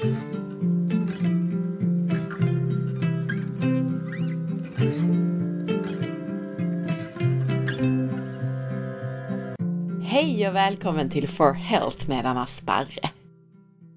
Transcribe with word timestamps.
Hej 0.00 0.08
och 10.48 10.54
välkommen 10.54 11.10
till 11.10 11.28
For 11.28 11.52
Health 11.52 12.08
med 12.08 12.26
Anna 12.26 12.46
Sparre. 12.46 13.10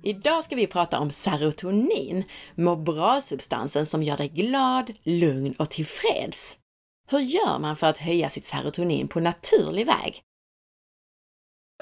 Idag 0.03 0.43
ska 0.43 0.55
vi 0.55 0.67
prata 0.67 0.99
om 0.99 1.11
serotonin, 1.11 2.23
må 2.55 2.75
bra-substansen 2.75 3.85
som 3.85 4.03
gör 4.03 4.17
dig 4.17 4.29
glad, 4.29 4.93
lugn 5.03 5.55
och 5.59 5.69
tillfreds. 5.69 6.57
Hur 7.09 7.19
gör 7.19 7.59
man 7.59 7.75
för 7.75 7.87
att 7.87 7.97
höja 7.97 8.29
sitt 8.29 8.45
serotonin 8.45 9.07
på 9.07 9.19
naturlig 9.19 9.85
väg? 9.85 10.21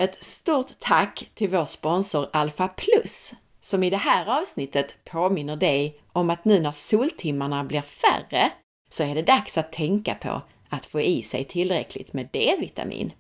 Ett 0.02 0.24
stort 0.24 0.80
tack 0.80 1.32
till 1.34 1.50
vår 1.50 1.66
sponsor 1.66 2.28
Alpha 2.34 2.68
Plus 2.68 3.34
som 3.70 3.84
i 3.84 3.90
det 3.90 3.98
här 3.98 4.40
avsnittet 4.40 4.96
påminner 5.06 5.56
dig 5.56 6.00
om 6.14 6.30
att 6.30 6.46
nu 6.46 6.60
när 6.60 6.72
soltimmarna 6.72 7.64
blir 7.64 7.82
färre 7.82 8.52
så 8.90 9.04
är 9.04 9.16
det 9.16 9.22
dags 9.22 9.58
att 9.58 9.72
tänka 9.72 10.16
på 10.16 10.42
att 10.70 10.86
få 10.86 11.02
i 11.02 11.24
sig 11.24 11.46
tillräckligt 11.46 12.14
med 12.14 12.30
D-vitamin. 12.34 13.12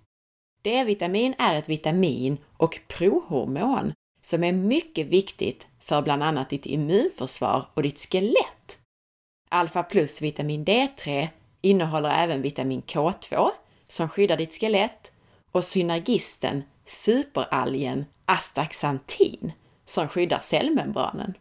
D-vitamin 0.61 1.35
är 1.37 1.55
ett 1.55 1.69
vitamin 1.69 2.37
och 2.57 2.79
prohormon 2.87 3.93
som 4.21 4.43
är 4.43 4.51
mycket 4.51 5.07
viktigt 5.07 5.67
för 5.79 6.01
bland 6.01 6.23
annat 6.23 6.49
ditt 6.49 6.65
immunförsvar 6.65 7.65
och 7.73 7.83
ditt 7.83 7.99
skelett. 7.99 8.77
Alfa 9.49 9.83
plus 9.83 10.21
vitamin 10.21 10.65
D3 10.65 11.27
innehåller 11.61 12.09
även 12.09 12.41
vitamin 12.41 12.81
K2 12.81 13.49
som 13.87 14.09
skyddar 14.09 14.37
ditt 14.37 14.59
skelett 14.59 15.11
och 15.51 15.63
synergisten 15.63 16.63
superalgen 16.85 18.05
astaxantin 18.25 19.51
som 19.89 20.07
skyddar 20.07 20.39
cellmembranen. 20.39 21.33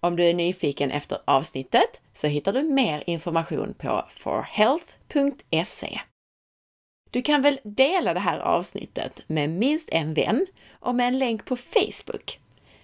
Om 0.00 0.16
du 0.16 0.24
är 0.24 0.34
nyfiken 0.34 0.90
efter 0.90 1.18
avsnittet 1.24 2.00
så 2.12 2.26
hittar 2.26 2.52
du 2.52 2.62
mer 2.62 3.04
information 3.06 3.74
på 3.78 4.04
forhealth.se. 4.08 6.00
Du 7.10 7.22
kan 7.22 7.42
väl 7.42 7.60
dela 7.64 8.14
det 8.14 8.20
här 8.20 8.38
avsnittet 8.38 9.22
med 9.26 9.50
minst 9.50 9.88
en 9.92 10.14
vän 10.14 10.46
och 10.70 10.94
med 10.94 11.08
en 11.08 11.18
länk 11.18 11.44
på 11.44 11.56
Facebook 11.56 12.40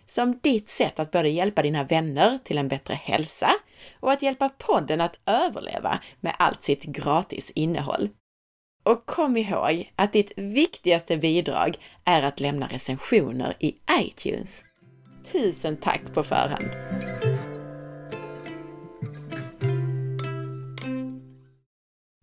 som 0.06 0.39
ditt 0.39 0.69
sätt 0.69 0.98
att 0.98 1.11
både 1.11 1.28
hjälpa 1.28 1.62
dina 1.62 1.84
vänner 1.84 2.39
till 2.45 2.58
en 2.58 2.69
bättre 2.69 2.95
hälsa 2.95 3.53
och 4.01 4.12
att 4.12 4.23
hjälpa 4.23 4.48
podden 4.48 5.01
att 5.01 5.20
överleva 5.27 6.01
med 6.20 6.34
allt 6.39 6.62
sitt 6.62 6.84
gratis 6.84 7.51
innehåll. 7.55 8.08
Och 8.91 9.06
kom 9.06 9.36
ihåg 9.36 9.92
att 9.96 10.12
ditt 10.12 10.33
viktigaste 10.36 11.16
bidrag 11.16 11.77
är 12.05 12.22
att 12.22 12.41
lämna 12.41 12.69
recensioner 12.69 13.56
i 13.60 13.74
iTunes. 14.00 14.64
Tusen 15.33 15.77
tack 15.77 16.00
på 16.14 16.22
förhand! 16.22 16.70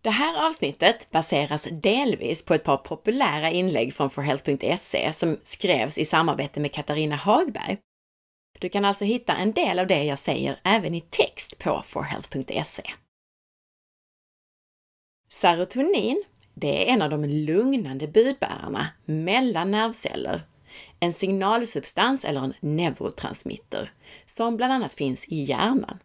Det 0.02 0.10
här 0.10 0.48
avsnittet 0.48 1.10
baseras 1.10 1.68
delvis 1.72 2.44
på 2.44 2.54
ett 2.54 2.64
par 2.64 2.76
populära 2.76 3.50
inlägg 3.50 3.94
från 3.94 4.10
forhealth.se 4.10 5.12
som 5.12 5.36
skrevs 5.42 5.98
i 5.98 6.04
samarbete 6.04 6.60
med 6.60 6.72
Katarina 6.72 7.16
Hagberg. 7.16 7.78
Du 8.58 8.68
kan 8.68 8.84
alltså 8.84 9.04
hitta 9.04 9.36
en 9.36 9.52
del 9.52 9.78
av 9.78 9.86
det 9.86 10.04
jag 10.04 10.18
säger 10.18 10.60
även 10.64 10.94
i 10.94 11.00
text 11.00 11.58
på 11.58 11.82
forhealth.se. 11.84 12.82
Serotonin, 15.30 16.24
det 16.58 16.88
är 16.88 16.94
en 16.94 17.02
av 17.02 17.10
de 17.10 17.24
lugnande 17.24 18.08
budbärarna 18.08 18.88
mellan 19.04 19.70
nervceller. 19.70 20.42
En 21.00 21.12
signalsubstans 21.12 22.24
eller 22.24 22.40
en 22.40 22.54
neurotransmitter 22.60 23.92
som 24.26 24.56
bland 24.56 24.72
annat 24.72 24.94
finns 24.94 25.24
i 25.24 25.42
hjärnan. 25.42 25.98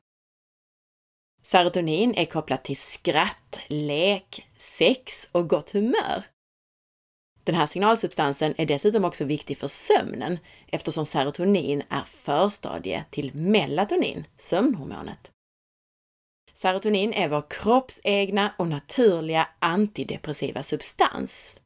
Serotonin 1.43 2.15
är 2.15 2.25
kopplat 2.25 2.63
till 2.63 2.77
skratt, 2.77 3.59
lek, 3.67 4.47
sex 4.57 5.29
och 5.31 5.49
gott 5.49 5.71
humör. 5.71 6.23
Den 7.43 7.55
här 7.55 7.67
signalsubstansen 7.67 8.53
är 8.57 8.65
dessutom 8.65 9.05
också 9.05 9.25
viktig 9.25 9.57
för 9.57 9.67
sömnen 9.67 10.39
eftersom 10.67 11.05
serotonin 11.05 11.83
är 11.89 12.03
förstadie 12.03 13.05
till 13.11 13.35
melatonin, 13.35 14.27
sömnhormonet. 14.37 15.32
Serotonin 16.63 17.13
är 17.13 17.29
vår 17.29 17.43
kropps 17.49 17.99
egna 18.03 18.53
och 18.57 18.67
naturliga 18.67 19.47
antidepressiva 19.59 20.63
substans. 20.63 21.59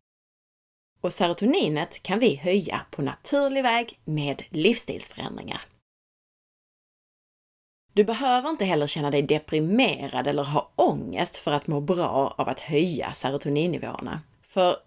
Och 1.02 1.14
serotoninet 1.14 2.04
kan 2.04 2.20
vi 2.20 2.36
höja 2.36 2.82
på 2.92 3.02
naturlig 3.02 3.64
väg 3.64 4.00
med 4.06 4.44
livsstilsförändringar. 4.50 5.62
Du 7.94 8.04
behöver 8.04 8.50
inte 8.50 8.66
heller 8.66 8.88
känna 8.88 9.12
dig 9.12 9.22
deprimerad 9.22 10.28
eller 10.28 10.44
ha 10.44 10.72
ångest 10.76 11.38
för 11.38 11.52
att 11.52 11.68
må 11.68 11.82
bra 11.82 12.36
av 12.38 12.50
att 12.50 12.60
höja 12.60 13.14
serotoninnivåerna. 13.14 14.22
För 14.42 14.78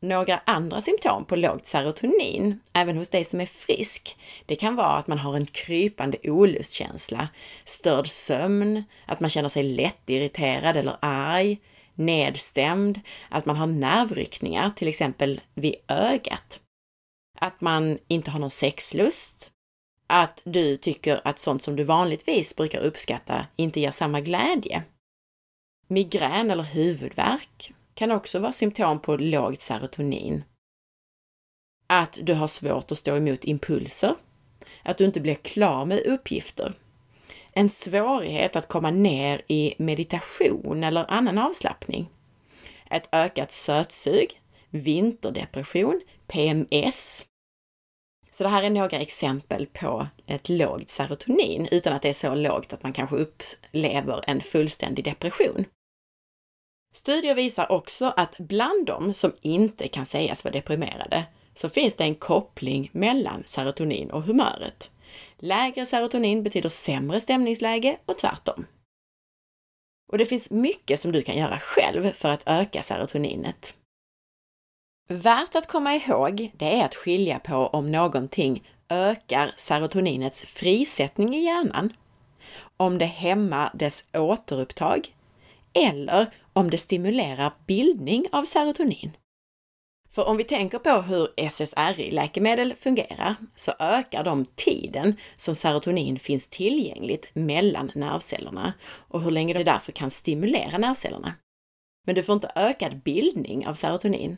några 0.00 0.40
andra 0.44 0.80
symptom 0.80 1.24
på 1.24 1.36
lågt 1.36 1.66
serotonin, 1.66 2.60
även 2.72 2.96
hos 2.96 3.08
dig 3.08 3.24
som 3.24 3.40
är 3.40 3.46
frisk, 3.46 4.16
det 4.46 4.56
kan 4.56 4.76
vara 4.76 4.96
att 4.96 5.06
man 5.06 5.18
har 5.18 5.36
en 5.36 5.46
krypande 5.46 6.18
olustkänsla, 6.24 7.28
störd 7.64 8.06
sömn, 8.06 8.84
att 9.06 9.20
man 9.20 9.30
känner 9.30 9.48
sig 9.48 9.62
lättirriterad 9.62 10.76
eller 10.76 10.96
arg, 11.00 11.58
nedstämd, 11.94 13.00
att 13.28 13.46
man 13.46 13.56
har 13.56 13.66
nervryckningar, 13.66 14.70
till 14.70 14.88
exempel 14.88 15.40
vid 15.54 15.74
ögat. 15.88 16.60
Att 17.38 17.60
man 17.60 17.98
inte 18.08 18.30
har 18.30 18.40
någon 18.40 18.50
sexlust, 18.50 19.50
att 20.06 20.42
du 20.44 20.76
tycker 20.76 21.20
att 21.24 21.38
sånt 21.38 21.62
som 21.62 21.76
du 21.76 21.84
vanligtvis 21.84 22.56
brukar 22.56 22.80
uppskatta 22.80 23.46
inte 23.56 23.80
ger 23.80 23.90
samma 23.90 24.20
glädje. 24.20 24.82
Migrän 25.88 26.50
eller 26.50 26.62
huvudvärk 26.62 27.72
kan 27.94 28.10
också 28.10 28.38
vara 28.38 28.52
symptom 28.52 29.00
på 29.00 29.16
lågt 29.16 29.60
serotonin. 29.60 30.44
Att 31.86 32.18
du 32.22 32.34
har 32.34 32.46
svårt 32.46 32.92
att 32.92 32.98
stå 32.98 33.16
emot 33.16 33.44
impulser. 33.44 34.14
Att 34.82 34.98
du 34.98 35.04
inte 35.04 35.20
blir 35.20 35.34
klar 35.34 35.84
med 35.84 36.06
uppgifter. 36.06 36.72
En 37.52 37.68
svårighet 37.68 38.56
att 38.56 38.68
komma 38.68 38.90
ner 38.90 39.42
i 39.48 39.74
meditation 39.78 40.84
eller 40.84 41.10
annan 41.10 41.38
avslappning. 41.38 42.10
Ett 42.90 43.08
ökat 43.12 43.50
sötsug, 43.50 44.40
vinterdepression, 44.70 46.00
PMS, 46.26 47.24
så 48.30 48.44
det 48.44 48.50
här 48.50 48.62
är 48.62 48.70
några 48.70 48.98
exempel 48.98 49.66
på 49.66 50.06
ett 50.26 50.48
lågt 50.48 50.90
serotonin 50.90 51.68
utan 51.70 51.92
att 51.92 52.02
det 52.02 52.08
är 52.08 52.12
så 52.12 52.34
lågt 52.34 52.72
att 52.72 52.82
man 52.82 52.92
kanske 52.92 53.16
upplever 53.16 54.24
en 54.26 54.40
fullständig 54.40 55.04
depression. 55.04 55.64
Studier 56.92 57.34
visar 57.34 57.72
också 57.72 58.12
att 58.16 58.38
bland 58.38 58.86
de 58.86 59.14
som 59.14 59.32
inte 59.42 59.88
kan 59.88 60.06
sägas 60.06 60.44
vara 60.44 60.52
deprimerade 60.52 61.24
så 61.54 61.68
finns 61.68 61.94
det 61.94 62.04
en 62.04 62.14
koppling 62.14 62.90
mellan 62.92 63.44
serotonin 63.46 64.10
och 64.10 64.22
humöret. 64.22 64.90
Lägre 65.38 65.86
serotonin 65.86 66.42
betyder 66.42 66.68
sämre 66.68 67.20
stämningsläge 67.20 67.98
och 68.06 68.18
tvärtom. 68.18 68.66
Och 70.12 70.18
det 70.18 70.26
finns 70.26 70.50
mycket 70.50 71.00
som 71.00 71.12
du 71.12 71.22
kan 71.22 71.38
göra 71.38 71.58
själv 71.58 72.12
för 72.12 72.28
att 72.28 72.42
öka 72.46 72.82
serotoninet. 72.82 73.74
Värt 75.08 75.54
att 75.54 75.68
komma 75.68 75.94
ihåg, 75.94 76.50
det 76.56 76.80
är 76.80 76.84
att 76.84 76.94
skilja 76.94 77.38
på 77.38 77.56
om 77.56 77.90
någonting 77.90 78.68
ökar 78.88 79.54
serotoninets 79.56 80.44
frisättning 80.44 81.34
i 81.34 81.44
hjärnan, 81.44 81.92
om 82.76 82.98
det 82.98 83.04
hämmar 83.04 83.70
dess 83.74 84.04
återupptag 84.12 85.14
eller 85.74 86.34
om 86.52 86.70
det 86.70 86.78
stimulerar 86.78 87.52
bildning 87.66 88.26
av 88.32 88.44
serotonin. 88.44 89.16
För 90.10 90.28
om 90.28 90.36
vi 90.36 90.44
tänker 90.44 90.78
på 90.78 90.90
hur 90.90 91.28
SSRI-läkemedel 91.36 92.74
fungerar 92.74 93.34
så 93.54 93.72
ökar 93.78 94.24
de 94.24 94.44
tiden 94.44 95.16
som 95.36 95.54
serotonin 95.54 96.18
finns 96.18 96.48
tillgängligt 96.48 97.34
mellan 97.34 97.90
nervcellerna 97.94 98.72
och 98.84 99.22
hur 99.22 99.30
länge 99.30 99.54
det 99.54 99.64
därför 99.64 99.92
kan 99.92 100.10
stimulera 100.10 100.78
nervcellerna. 100.78 101.34
Men 102.06 102.14
du 102.14 102.22
får 102.22 102.34
inte 102.34 102.52
ökad 102.54 103.02
bildning 103.02 103.66
av 103.66 103.74
serotonin. 103.74 104.36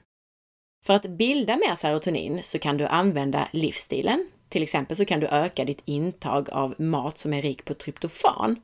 För 0.85 0.95
att 0.95 1.07
bilda 1.07 1.57
mer 1.57 1.75
serotonin 1.75 2.41
så 2.43 2.59
kan 2.59 2.77
du 2.77 2.87
använda 2.87 3.49
livsstilen. 3.53 4.29
Till 4.49 4.63
exempel 4.63 4.97
så 4.97 5.05
kan 5.05 5.21
du 5.21 5.27
öka 5.27 5.65
ditt 5.65 5.83
intag 5.85 6.51
av 6.51 6.75
mat 6.81 7.19
som 7.19 7.33
är 7.33 7.43
rik 7.43 7.65
på 7.65 7.75
tryptofan. 7.75 8.61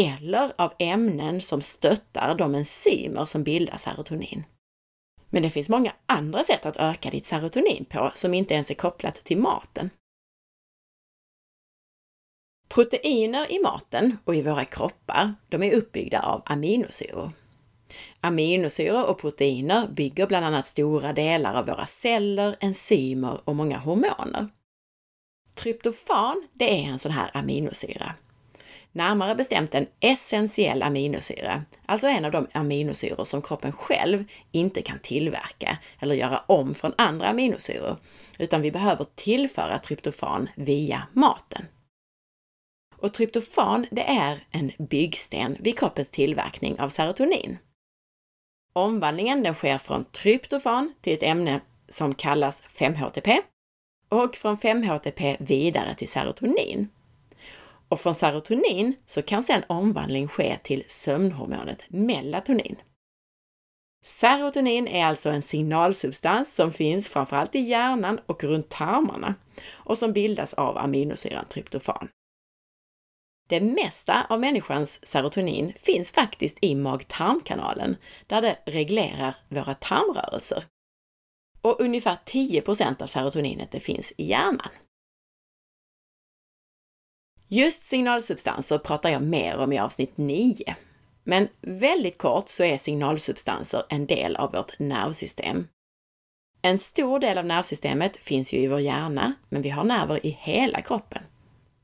Eller 0.00 0.52
av 0.58 0.72
ämnen 0.78 1.40
som 1.40 1.62
stöttar 1.62 2.34
de 2.34 2.54
enzymer 2.54 3.24
som 3.24 3.42
bildar 3.42 3.76
serotonin. 3.76 4.44
Men 5.30 5.42
det 5.42 5.50
finns 5.50 5.68
många 5.68 5.92
andra 6.06 6.44
sätt 6.44 6.66
att 6.66 6.76
öka 6.76 7.10
ditt 7.10 7.26
serotonin 7.26 7.84
på 7.84 8.10
som 8.14 8.34
inte 8.34 8.54
ens 8.54 8.70
är 8.70 8.74
kopplat 8.74 9.14
till 9.14 9.38
maten. 9.38 9.90
Proteiner 12.68 13.52
i 13.52 13.58
maten 13.62 14.18
och 14.24 14.36
i 14.36 14.42
våra 14.42 14.64
kroppar, 14.64 15.34
de 15.48 15.62
är 15.62 15.72
uppbyggda 15.72 16.22
av 16.22 16.42
aminosyror. 16.44 17.30
Aminosyror 18.20 19.04
och 19.04 19.18
proteiner 19.18 19.88
bygger 19.88 20.26
bland 20.26 20.46
annat 20.46 20.66
stora 20.66 21.12
delar 21.12 21.54
av 21.54 21.66
våra 21.66 21.86
celler, 21.86 22.56
enzymer 22.60 23.40
och 23.44 23.56
många 23.56 23.78
hormoner. 23.78 24.48
tryptofan, 25.54 26.48
det 26.52 26.70
är 26.70 26.84
en 26.84 26.98
sån 26.98 27.12
här 27.12 27.30
aminosyra. 27.34 28.14
Närmare 28.96 29.34
bestämt 29.34 29.74
en 29.74 29.86
essentiell 30.00 30.82
aminosyra, 30.82 31.64
alltså 31.86 32.06
en 32.06 32.24
av 32.24 32.30
de 32.30 32.46
aminosyror 32.52 33.24
som 33.24 33.42
kroppen 33.42 33.72
själv 33.72 34.24
inte 34.52 34.82
kan 34.82 34.98
tillverka 34.98 35.78
eller 36.00 36.14
göra 36.14 36.38
om 36.46 36.74
från 36.74 36.92
andra 36.98 37.28
aminosyror, 37.28 37.96
utan 38.38 38.62
vi 38.62 38.70
behöver 38.72 39.06
tillföra 39.14 39.78
tryptofan 39.78 40.48
via 40.54 41.02
maten. 41.12 41.64
Och 42.96 43.14
tryptofan, 43.14 43.86
det 43.90 44.02
är 44.02 44.44
en 44.50 44.72
byggsten 44.78 45.56
vid 45.60 45.78
kroppens 45.78 46.08
tillverkning 46.08 46.80
av 46.80 46.88
serotonin. 46.88 47.58
Omvandlingen 48.72 49.42
den 49.42 49.54
sker 49.54 49.78
från 49.78 50.04
tryptofan 50.04 50.94
till 51.00 51.12
ett 51.12 51.22
ämne 51.22 51.60
som 51.88 52.14
kallas 52.14 52.62
5-HTP 52.62 53.40
och 54.08 54.36
från 54.36 54.56
5-HTP 54.56 55.36
vidare 55.40 55.94
till 55.94 56.08
serotonin. 56.08 56.88
Och 57.88 58.00
från 58.00 58.14
serotonin 58.14 58.96
så 59.06 59.22
kan 59.22 59.42
sedan 59.42 59.62
omvandling 59.66 60.28
ske 60.28 60.58
till 60.62 60.84
sömnhormonet 60.88 61.82
melatonin. 61.88 62.76
Serotonin 64.04 64.88
är 64.88 65.04
alltså 65.04 65.30
en 65.30 65.42
signalsubstans 65.42 66.54
som 66.54 66.72
finns 66.72 67.08
framförallt 67.08 67.54
i 67.54 67.60
hjärnan 67.60 68.20
och 68.26 68.44
runt 68.44 68.68
tarmarna 68.68 69.34
och 69.72 69.98
som 69.98 70.12
bildas 70.12 70.54
av 70.54 70.78
aminosyran 70.78 71.44
tryptofan. 71.48 72.08
Det 73.48 73.60
mesta 73.60 74.26
av 74.28 74.40
människans 74.40 75.06
serotonin 75.06 75.72
finns 75.76 76.12
faktiskt 76.12 76.58
i 76.60 76.74
mag-tarmkanalen, 76.74 77.96
där 78.26 78.42
det 78.42 78.58
reglerar 78.66 79.36
våra 79.48 79.74
tarmrörelser. 79.74 80.64
Och 81.60 81.80
ungefär 81.80 82.16
10% 82.24 83.02
av 83.02 83.06
serotoninet 83.06 83.70
det 83.70 83.80
finns 83.80 84.12
i 84.16 84.24
hjärnan. 84.24 84.70
Just 87.48 87.82
signalsubstanser 87.82 88.78
pratar 88.78 89.10
jag 89.10 89.22
mer 89.22 89.56
om 89.56 89.72
i 89.72 89.78
avsnitt 89.78 90.16
9. 90.16 90.76
Men 91.24 91.48
väldigt 91.60 92.18
kort 92.18 92.48
så 92.48 92.64
är 92.64 92.76
signalsubstanser 92.76 93.82
en 93.88 94.06
del 94.06 94.36
av 94.36 94.52
vårt 94.52 94.78
nervsystem. 94.78 95.68
En 96.62 96.78
stor 96.78 97.18
del 97.18 97.38
av 97.38 97.46
nervsystemet 97.46 98.16
finns 98.16 98.52
ju 98.52 98.58
i 98.58 98.66
vår 98.66 98.80
hjärna, 98.80 99.34
men 99.48 99.62
vi 99.62 99.70
har 99.70 99.84
nerver 99.84 100.26
i 100.26 100.38
hela 100.40 100.82
kroppen. 100.82 101.22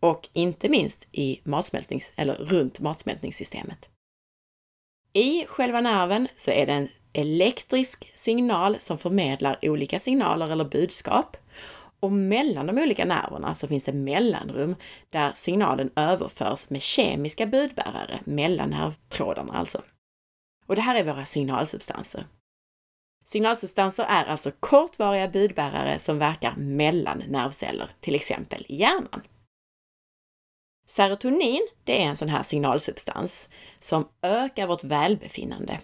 Och 0.01 0.29
inte 0.33 0.69
minst 0.69 1.07
i 1.13 1.41
matsmältnings 1.45 2.13
eller 2.17 2.35
runt 2.35 2.81
matsmältningssystemet. 2.81 3.89
I 5.13 5.47
själva 5.47 5.81
nerven 5.81 6.29
så 6.37 6.51
är 6.51 6.67
det 6.67 6.73
en 6.73 6.89
elektrisk 7.13 8.13
signal 8.15 8.77
som 8.81 8.99
förmedlar 8.99 9.59
olika 9.63 9.99
signaler 9.99 10.51
eller 10.51 10.65
budskap 10.65 11.37
och 12.03 12.13
mellan 12.13 12.67
de 12.67 12.79
olika 12.79 13.05
nerverna 13.05 13.55
så 13.55 13.69
finns 13.69 13.85
det 13.85 13.93
mellanrum 13.93 14.77
där 15.11 15.33
signalen 15.35 15.91
överförs 15.97 16.71
med 16.71 16.83
kemiska 16.83 17.47
budbärare 17.47 18.21
mellan 18.25 18.71
nervtrådarna 18.71 19.53
alltså. 19.53 19.83
Och 20.67 20.77
det 20.77 20.83
här 20.83 20.95
är 20.95 21.05
våra 21.05 21.27
signalsubstanser. 21.27 22.27
Signalsubstanser 23.25 24.05
är 24.05 24.25
alltså 24.25 24.51
kortvariga 24.61 25.29
budbärare 25.29 25.99
som 25.99 26.19
verkar 26.19 26.55
mellan 26.57 27.19
nervceller, 27.19 27.91
till 28.01 28.15
exempel 28.15 28.67
i 28.69 28.77
hjärnan. 28.77 29.23
Serotonin, 30.87 31.69
det 31.85 32.03
är 32.03 32.07
en 32.07 32.17
sån 32.17 32.29
här 32.29 32.43
signalsubstans 32.43 33.49
som 33.81 34.09
ökar 34.23 34.67
vårt 34.67 34.85
välbefinnande 34.85 35.81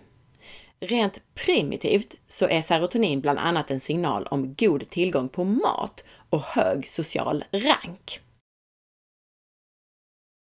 Rent 0.81 1.21
primitivt 1.35 2.15
så 2.29 2.49
är 2.49 2.63
serotonin 2.63 3.21
bland 3.21 3.39
annat 3.39 3.71
en 3.71 3.81
signal 3.81 4.27
om 4.31 4.55
god 4.55 4.91
tillgång 4.91 5.29
på 5.29 5.45
mat 5.45 6.05
och 6.31 6.43
hög 6.43 6.89
social 6.89 7.45
rank. 7.51 8.21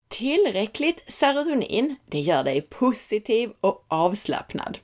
Tillräckligt 0.10 1.14
serotonin, 1.14 1.96
det 2.06 2.20
gör 2.20 2.44
dig 2.44 2.62
positiv 2.62 3.52
och 3.62 3.86
avslappnad. 3.88 4.78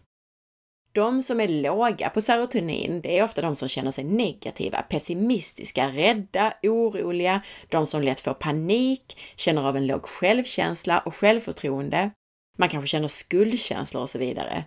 De 0.91 1.21
som 1.21 1.39
är 1.39 1.47
låga 1.47 2.09
på 2.09 2.21
serotonin, 2.21 3.01
det 3.01 3.19
är 3.19 3.23
ofta 3.23 3.41
de 3.41 3.55
som 3.55 3.67
känner 3.67 3.91
sig 3.91 4.03
negativa, 4.03 4.81
pessimistiska, 4.81 5.89
rädda, 5.89 6.53
oroliga, 6.63 7.41
de 7.69 7.87
som 7.87 8.01
lätt 8.01 8.19
får 8.19 8.33
panik, 8.33 9.17
känner 9.35 9.67
av 9.67 9.77
en 9.77 9.87
låg 9.87 10.05
självkänsla 10.05 10.99
och 10.99 11.15
självförtroende. 11.15 12.11
Man 12.57 12.69
kanske 12.69 12.87
känner 12.87 13.07
skuldkänslor 13.07 14.01
och 14.01 14.09
så 14.09 14.19
vidare. 14.19 14.65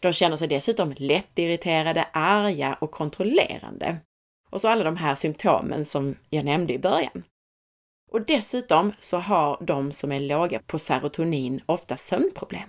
De 0.00 0.12
känner 0.12 0.36
sig 0.36 0.48
dessutom 0.48 0.94
lättirriterade, 0.96 2.02
arga 2.12 2.76
och 2.80 2.90
kontrollerande. 2.90 3.96
Och 4.50 4.60
så 4.60 4.68
alla 4.68 4.84
de 4.84 4.96
här 4.96 5.14
symptomen 5.14 5.84
som 5.84 6.14
jag 6.30 6.44
nämnde 6.44 6.72
i 6.72 6.78
början. 6.78 7.24
Och 8.10 8.26
dessutom 8.26 8.92
så 8.98 9.18
har 9.18 9.58
de 9.60 9.92
som 9.92 10.12
är 10.12 10.20
låga 10.20 10.58
på 10.58 10.78
serotonin 10.78 11.60
ofta 11.66 11.96
sömnproblem. 11.96 12.68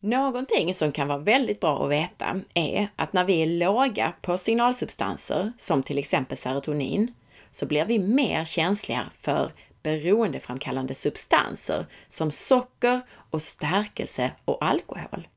Någonting 0.00 0.74
som 0.74 0.92
kan 0.92 1.08
vara 1.08 1.18
väldigt 1.18 1.60
bra 1.60 1.84
att 1.84 1.90
veta 1.90 2.40
är 2.54 2.88
att 2.96 3.12
när 3.12 3.24
vi 3.24 3.42
är 3.42 3.46
låga 3.46 4.14
på 4.20 4.38
signalsubstanser, 4.38 5.52
som 5.58 5.82
till 5.82 5.98
exempel 5.98 6.38
serotonin, 6.38 7.14
så 7.50 7.66
blir 7.66 7.84
vi 7.84 7.98
mer 7.98 8.44
känsliga 8.44 9.10
för 9.18 9.52
beroendeframkallande 9.84 10.94
substanser 10.94 11.86
som 12.08 12.30
socker 12.30 13.00
och 13.30 13.42
stärkelse 13.42 14.32
och 14.44 14.64
alkohol. 14.64 15.28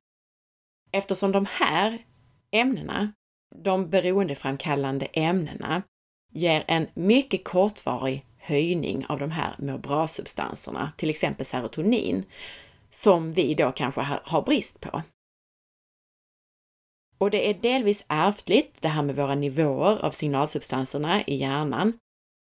Eftersom 0.91 1.31
de 1.31 1.45
här 1.49 2.05
ämnena, 2.51 3.11
de 3.55 3.89
beroendeframkallande 3.89 5.05
ämnena, 5.05 5.81
ger 6.33 6.63
en 6.67 6.87
mycket 6.93 7.43
kortvarig 7.43 8.25
höjning 8.37 9.05
av 9.05 9.19
de 9.19 9.31
här 9.31 9.55
må 9.57 9.77
bra-substanserna, 9.77 10.91
till 10.97 11.09
exempel 11.09 11.45
serotonin, 11.45 12.25
som 12.89 13.33
vi 13.33 13.53
då 13.53 13.71
kanske 13.71 14.01
har 14.23 14.41
brist 14.41 14.79
på. 14.81 15.01
Och 17.17 17.31
det 17.31 17.49
är 17.49 17.53
delvis 17.53 18.05
ärftligt, 18.07 18.81
det 18.81 18.87
här 18.87 19.03
med 19.03 19.15
våra 19.15 19.35
nivåer 19.35 20.05
av 20.05 20.11
signalsubstanserna 20.11 21.23
i 21.23 21.35
hjärnan, 21.35 21.99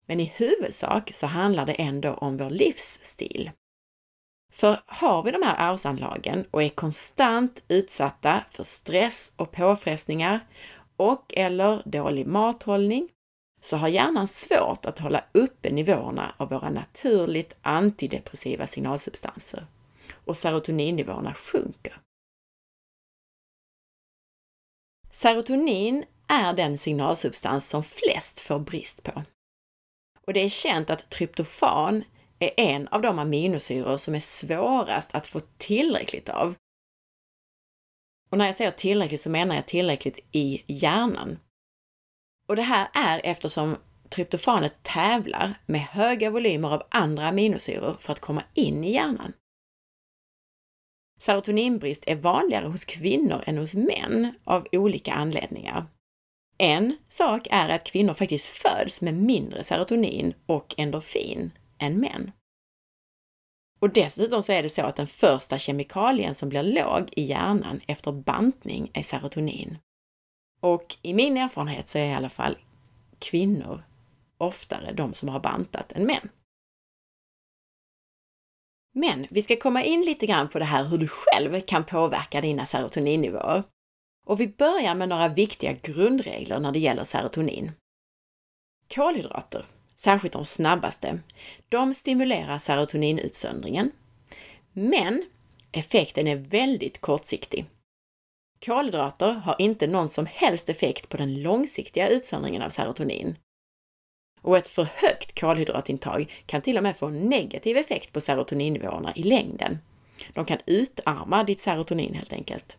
men 0.07 0.21
i 0.21 0.25
huvudsak 0.25 1.15
så 1.15 1.27
handlar 1.27 1.67
det 1.67 1.73
ändå 1.73 2.15
om 2.15 2.37
vår 2.37 2.51
livsstil. 2.51 3.51
För 4.53 4.83
har 4.87 5.23
vi 5.23 5.31
de 5.31 5.43
här 5.43 5.71
arvsanlagen 5.71 6.45
och 6.51 6.63
är 6.63 6.69
konstant 6.69 7.63
utsatta 7.69 8.45
för 8.51 8.65
stress 8.65 9.33
och 9.37 9.53
påfrestningar 9.53 10.41
och 10.97 11.35
eller 11.37 11.83
dålig 11.85 12.27
mathållning 12.27 13.09
så 13.61 13.77
har 13.77 13.89
hjärnan 13.89 14.29
svårt 14.29 14.85
att 14.85 14.99
hålla 14.99 15.25
uppe 15.33 15.73
nivåerna 15.73 16.35
av 16.37 16.49
våra 16.49 16.71
naturligt 16.71 17.57
antidepressiva 17.63 18.67
signalsubstanser 18.67 19.67
och 20.25 20.37
serotoninnivåerna 20.37 21.35
sjunker. 21.35 22.01
Serotonin 25.11 26.05
är 26.27 26.53
den 26.53 26.79
signalsubstans 26.79 27.69
som 27.69 27.83
flest 27.83 28.41
får 28.41 28.59
brist 28.59 29.03
på. 29.03 29.23
Och 30.27 30.33
det 30.33 30.41
är 30.41 30.49
känt 30.49 30.91
att 30.91 31.11
tryptofan 31.11 32.05
är 32.39 32.51
en 32.57 32.89
av 32.89 33.03
de 33.03 33.19
aminosyror 33.19 33.97
som 33.97 34.15
är 34.15 34.21
svårast 34.21 35.15
att 35.15 35.27
få 35.27 35.41
tillräckligt 35.59 36.29
av. 36.29 36.55
Och 38.31 38.39
när 38.39 38.47
jag 38.47 38.55
säger 38.55 38.71
tillräckligt 38.71 39.21
så 39.21 39.31
menar 39.31 39.55
jag 39.55 39.67
tillräckligt 39.67 40.19
i 40.33 40.63
hjärnan. 40.67 41.39
Och 42.49 42.57
det 42.57 42.63
här 42.63 42.89
är 42.95 43.21
eftersom 43.25 43.77
tryptofanet 44.09 44.83
tävlar 44.83 45.61
med 45.67 45.81
höga 45.81 46.31
volymer 46.31 46.69
av 46.69 46.83
andra 46.91 47.29
aminosyror 47.29 47.97
för 48.01 48.13
att 48.13 48.21
komma 48.21 48.43
in 48.55 48.85
i 48.85 48.93
hjärnan. 48.93 49.33
Serotoninbrist 51.21 52.05
är 52.07 52.17
vanligare 52.17 52.67
hos 52.67 52.85
kvinnor 52.85 53.43
än 53.47 53.59
hos 53.59 53.75
män 53.75 54.35
av 54.45 54.67
olika 54.73 55.13
anledningar. 55.13 55.87
En 56.59 56.97
sak 57.09 57.47
är 57.51 57.69
att 57.69 57.85
kvinnor 57.85 58.15
faktiskt 58.15 58.49
föds 58.49 59.01
med 59.01 59.15
mindre 59.15 59.65
serotonin 59.65 60.35
och 60.47 60.75
endorfin 60.77 61.51
än 61.79 62.01
män. 62.01 62.33
Och 63.79 63.91
dessutom 63.91 64.43
så 64.43 64.53
är 64.53 64.63
det 64.63 64.71
så 64.71 64.83
att 64.83 64.97
den 64.97 65.07
första 65.07 65.59
kemikalien 65.59 66.35
som 66.35 66.49
blir 66.49 66.63
låg 66.63 67.09
i 67.13 67.23
hjärnan 67.23 67.81
efter 67.87 68.13
bantning 68.13 68.91
är 68.95 69.03
serotonin. 69.03 69.79
Och 70.61 70.97
i 71.03 71.15
min 71.15 71.37
erfarenhet 71.37 71.89
så 71.89 71.99
är 71.99 72.07
i 72.07 72.15
alla 72.15 72.29
fall 72.29 72.59
kvinnor 73.19 73.83
oftare 74.39 74.93
de 74.93 75.15
som 75.15 75.29
har 75.29 75.41
bantat 75.41 75.93
än 75.93 76.07
män. 76.07 76.29
Men 78.93 79.27
vi 79.31 79.43
ska 79.43 79.57
komma 79.57 79.83
in 79.83 80.03
lite 80.03 80.27
grann 80.27 80.49
på 80.49 80.59
det 80.59 80.65
här 80.65 80.85
hur 80.85 80.99
du 80.99 81.09
själv 81.09 81.61
kan 81.61 81.85
påverka 81.85 82.41
dina 82.41 82.67
serotoninnivåer. 82.67 83.63
Och 84.27 84.41
vi 84.41 84.49
börjar 84.49 84.95
med 84.95 85.09
några 85.09 85.29
viktiga 85.29 85.73
grundregler 85.73 86.61
när 86.61 86.73
det 86.73 86.79
gäller 86.79 87.05
serotonin. 87.05 87.73
Kolhydrater, 88.95 89.67
särskilt 89.97 90.33
de 90.33 90.45
snabbaste, 90.45 91.19
de 91.69 91.95
stimulerar 91.95 92.59
serotoninutsöndringen. 92.59 93.91
Men 94.73 95.25
effekten 95.73 96.27
är 96.27 96.37
väldigt 96.37 97.01
kortsiktig. 97.01 97.67
Kolhydrater 98.65 99.33
har 99.33 99.57
inte 99.59 99.87
någon 99.87 100.11
som 100.11 100.27
helst 100.27 100.69
effekt 100.69 101.09
på 101.09 101.17
den 101.17 101.43
långsiktiga 101.43 102.09
utsöndringen 102.09 102.63
av 102.63 102.71
serotonin. 102.71 103.39
Och 104.41 104.57
ett 104.57 104.69
för 104.69 104.85
högt 104.95 105.41
kolhydratintag 105.41 106.43
kan 106.47 106.63
till 106.63 106.77
och 106.77 106.83
med 106.83 106.97
få 106.97 107.07
en 107.07 107.21
negativ 107.21 107.77
effekt 107.77 108.13
på 108.13 108.21
serotoninnivåerna 108.21 109.17
i 109.17 109.23
längden. 109.23 109.79
De 110.35 110.45
kan 110.45 110.59
utarma 110.67 111.45
ditt 111.45 111.61
serotonin 111.61 112.15
helt 112.15 112.33
enkelt. 112.33 112.79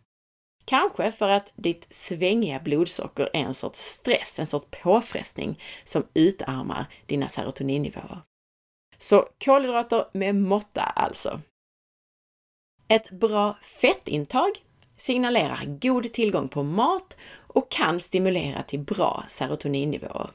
Kanske 0.69 1.11
för 1.11 1.29
att 1.29 1.51
ditt 1.55 1.87
svängiga 1.89 2.59
blodsocker 2.59 3.29
är 3.33 3.39
en 3.39 3.53
sorts 3.53 3.79
stress, 3.79 4.39
en 4.39 4.47
sorts 4.47 4.67
påfrestning 4.83 5.61
som 5.83 6.07
utarmar 6.13 6.85
dina 7.05 7.29
serotoninnivåer. 7.29 8.21
Så 8.97 9.27
kolhydrater 9.45 10.05
med 10.13 10.35
måtta 10.35 10.81
alltså. 10.81 11.41
Ett 12.87 13.09
bra 13.09 13.57
fettintag 13.61 14.51
signalerar 14.97 15.63
god 15.65 16.13
tillgång 16.13 16.47
på 16.47 16.63
mat 16.63 17.17
och 17.33 17.71
kan 17.71 17.99
stimulera 17.99 18.63
till 18.63 18.79
bra 18.79 19.23
serotoninnivåer. 19.27 20.29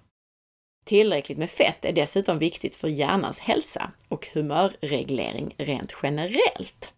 Tillräckligt 0.85 1.39
med 1.39 1.51
fett 1.51 1.85
är 1.85 1.93
dessutom 1.93 2.39
viktigt 2.39 2.77
för 2.77 2.89
hjärnans 2.89 3.39
hälsa 3.39 3.93
och 4.09 4.29
humörreglering 4.35 5.55
rent 5.59 5.95
generellt. 6.03 6.93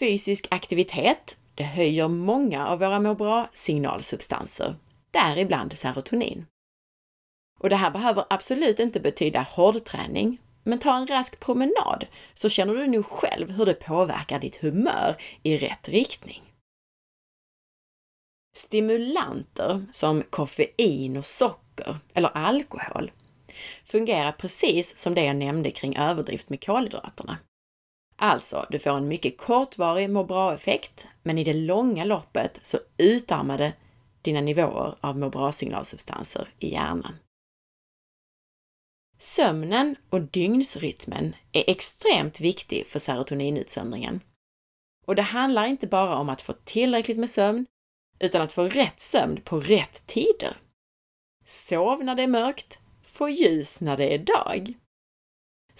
Fysisk 0.00 0.46
aktivitet, 0.50 1.36
det 1.54 1.64
höjer 1.64 2.08
många 2.08 2.68
av 2.68 2.78
våra 2.78 3.00
må 3.00 3.14
bra-signalsubstanser, 3.14 4.76
däribland 5.10 5.78
serotonin. 5.78 6.46
Och 7.58 7.70
det 7.70 7.76
här 7.76 7.90
behöver 7.90 8.24
absolut 8.30 8.78
inte 8.78 9.00
betyda 9.00 9.46
hårdträning, 9.50 10.40
men 10.64 10.78
ta 10.78 10.96
en 10.96 11.06
rask 11.06 11.40
promenad 11.40 12.06
så 12.34 12.48
känner 12.48 12.74
du 12.74 12.86
nog 12.86 13.06
själv 13.06 13.50
hur 13.50 13.66
det 13.66 13.74
påverkar 13.74 14.38
ditt 14.38 14.56
humör 14.56 15.16
i 15.42 15.58
rätt 15.58 15.88
riktning. 15.88 16.42
Stimulanter 18.56 19.86
som 19.92 20.22
koffein 20.22 21.16
och 21.16 21.26
socker 21.26 21.96
eller 22.14 22.28
alkohol 22.28 23.10
fungerar 23.84 24.32
precis 24.32 24.96
som 24.96 25.14
det 25.14 25.24
jag 25.24 25.36
nämnde 25.36 25.70
kring 25.70 25.96
överdrift 25.96 26.48
med 26.48 26.64
kolhydraterna. 26.64 27.38
Alltså, 28.22 28.66
du 28.70 28.78
får 28.78 28.90
en 28.90 29.08
mycket 29.08 29.38
kortvarig 29.38 30.10
må 30.10 30.24
bra-effekt, 30.24 31.08
men 31.22 31.38
i 31.38 31.44
det 31.44 31.52
långa 31.52 32.04
loppet 32.04 32.60
så 32.62 32.78
utarmar 32.98 33.58
det 33.58 33.72
dina 34.22 34.40
nivåer 34.40 34.94
av 35.00 35.18
må 35.18 35.30
bra-signalsubstanser 35.30 36.48
i 36.58 36.72
hjärnan. 36.72 37.16
Sömnen 39.18 39.96
och 40.10 40.20
dygnsrytmen 40.20 41.36
är 41.52 41.64
extremt 41.70 42.40
viktig 42.40 42.86
för 42.86 42.98
serotoninutsöndringen. 42.98 44.20
Och 45.06 45.16
det 45.16 45.22
handlar 45.22 45.66
inte 45.66 45.86
bara 45.86 46.16
om 46.16 46.28
att 46.28 46.42
få 46.42 46.52
tillräckligt 46.52 47.18
med 47.18 47.30
sömn, 47.30 47.66
utan 48.18 48.42
att 48.42 48.52
få 48.52 48.62
rätt 48.64 49.00
sömn 49.00 49.40
på 49.44 49.60
rätt 49.60 50.06
tider. 50.06 50.56
Sov 51.44 52.04
när 52.04 52.14
det 52.14 52.22
är 52.22 52.26
mörkt, 52.26 52.78
få 53.04 53.28
ljus 53.28 53.80
när 53.80 53.96
det 53.96 54.14
är 54.14 54.18
dag. 54.18 54.74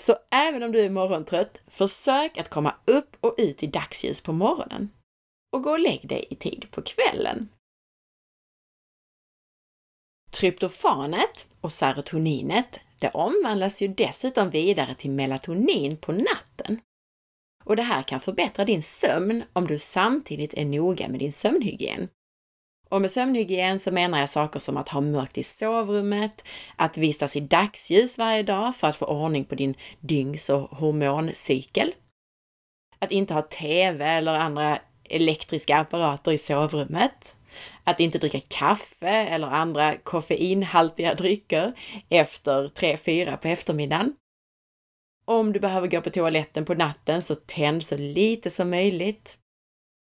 Så 0.00 0.16
även 0.30 0.62
om 0.62 0.72
du 0.72 0.80
är 0.80 0.90
morgontrött, 0.90 1.60
försök 1.66 2.38
att 2.38 2.48
komma 2.48 2.74
upp 2.84 3.16
och 3.20 3.34
ut 3.38 3.62
i 3.62 3.66
dagsljus 3.66 4.20
på 4.20 4.32
morgonen. 4.32 4.90
Och 5.52 5.62
gå 5.62 5.70
och 5.70 5.78
lägg 5.78 6.08
dig 6.08 6.26
i 6.30 6.36
tid 6.36 6.66
på 6.70 6.82
kvällen. 6.82 7.48
Tryptofanet 10.32 11.48
och 11.60 11.72
serotoninet, 11.72 12.80
det 12.98 13.10
omvandlas 13.10 13.82
ju 13.82 13.88
dessutom 13.88 14.50
vidare 14.50 14.94
till 14.94 15.10
melatonin 15.10 15.96
på 15.96 16.12
natten. 16.12 16.80
Och 17.64 17.76
det 17.76 17.82
här 17.82 18.02
kan 18.02 18.20
förbättra 18.20 18.64
din 18.64 18.82
sömn 18.82 19.44
om 19.52 19.66
du 19.66 19.78
samtidigt 19.78 20.54
är 20.54 20.64
noga 20.64 21.08
med 21.08 21.18
din 21.18 21.32
sömnhygien. 21.32 22.08
Och 22.90 23.00
med 23.00 23.10
sömnhygien 23.10 23.80
så 23.80 23.90
menar 23.90 24.20
jag 24.20 24.30
saker 24.30 24.58
som 24.58 24.76
att 24.76 24.88
ha 24.88 25.00
mörkt 25.00 25.38
i 25.38 25.42
sovrummet, 25.42 26.44
att 26.76 26.96
vistas 26.96 27.36
i 27.36 27.40
dagsljus 27.40 28.18
varje 28.18 28.42
dag 28.42 28.76
för 28.76 28.88
att 28.88 28.96
få 28.96 29.06
ordning 29.06 29.44
på 29.44 29.54
din 29.54 29.74
dygns 30.00 30.50
och 30.50 30.60
hormoncykel. 30.60 31.94
Att 32.98 33.12
inte 33.12 33.34
ha 33.34 33.42
TV 33.42 34.04
eller 34.04 34.34
andra 34.34 34.78
elektriska 35.04 35.78
apparater 35.78 36.32
i 36.32 36.38
sovrummet. 36.38 37.36
Att 37.84 38.00
inte 38.00 38.18
dricka 38.18 38.40
kaffe 38.48 39.08
eller 39.08 39.46
andra 39.46 39.96
koffeinhaltiga 39.96 41.14
drycker 41.14 41.72
efter 42.08 42.68
3-4 42.68 43.36
på 43.36 43.48
eftermiddagen. 43.48 44.14
Om 45.24 45.52
du 45.52 45.60
behöver 45.60 45.88
gå 45.88 46.00
på 46.00 46.10
toaletten 46.10 46.64
på 46.64 46.74
natten 46.74 47.22
så 47.22 47.34
tänd 47.34 47.84
så 47.84 47.96
lite 47.96 48.50
som 48.50 48.70
möjligt. 48.70 49.36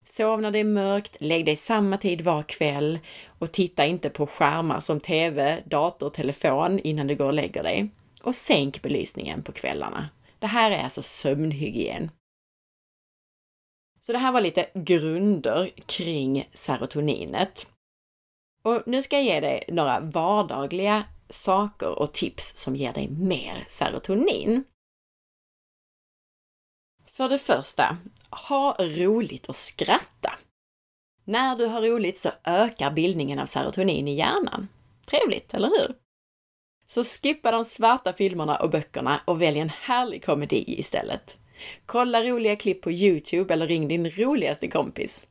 Sov 0.10 0.42
när 0.42 0.52
det 0.52 0.60
är 0.60 0.64
mörkt, 0.64 1.18
lägg 1.20 1.46
dig 1.46 1.56
samma 1.56 1.98
tid 1.98 2.22
var 2.22 2.44
kväll 2.44 3.00
och 3.40 3.52
titta 3.52 3.86
inte 3.86 4.10
på 4.10 4.28
skärmar 4.28 4.80
som 4.80 5.00
TV, 5.00 5.64
dator, 5.66 6.10
telefon 6.10 6.80
innan 6.80 7.08
du 7.08 7.16
går 7.16 7.26
och 7.26 7.34
lägger 7.34 7.64
dig. 7.64 7.90
Och 8.22 8.36
sänk 8.36 8.82
belysningen 8.82 9.44
på 9.44 9.52
kvällarna. 9.52 10.10
Det 10.40 10.48
här 10.48 10.72
är 10.72 10.84
alltså 10.84 11.02
sömnhygien. 11.02 12.12
Så 14.02 14.12
det 14.12 14.18
här 14.18 14.32
var 14.32 14.42
lite 14.42 14.70
grunder 14.74 15.70
kring 15.86 16.50
serotoninet. 16.54 17.68
Och 18.64 18.84
nu 18.86 19.02
ska 19.02 19.16
jag 19.16 19.26
ge 19.26 19.40
dig 19.40 19.64
några 19.68 20.00
vardagliga 20.00 21.04
saker 21.30 22.00
och 22.00 22.14
tips 22.14 22.58
som 22.58 22.76
ger 22.76 22.94
dig 22.94 23.08
mer 23.10 23.66
serotonin. 23.70 24.64
För 27.06 27.30
det 27.30 27.38
första, 27.38 27.98
ha 28.30 28.76
roligt 28.80 29.48
och 29.48 29.56
skratta. 29.56 30.34
När 31.26 31.56
du 31.56 31.66
har 31.66 31.82
roligt 31.82 32.18
så 32.18 32.30
ökar 32.44 32.92
bildningen 32.92 33.40
av 33.40 33.46
serotonin 33.46 34.08
i 34.08 34.16
hjärnan. 34.16 34.68
Trevligt, 35.06 35.54
eller 35.54 35.68
hur? 35.68 35.96
Så 36.86 37.04
skippa 37.04 37.52
de 37.52 37.66
svarta 37.66 38.14
filmerna 38.14 38.56
och 38.56 38.70
böckerna 38.70 39.22
och 39.26 39.42
välj 39.42 39.60
en 39.60 39.70
härlig 39.70 40.26
komedi 40.26 40.80
istället. 40.80 41.38
Kolla 41.86 42.24
roliga 42.24 42.56
klipp 42.56 42.82
på 42.82 42.92
Youtube 42.92 43.54
eller 43.54 43.68
ring 43.68 43.88
din 43.88 44.12
roligaste 44.12 44.68
kompis. 44.68 45.28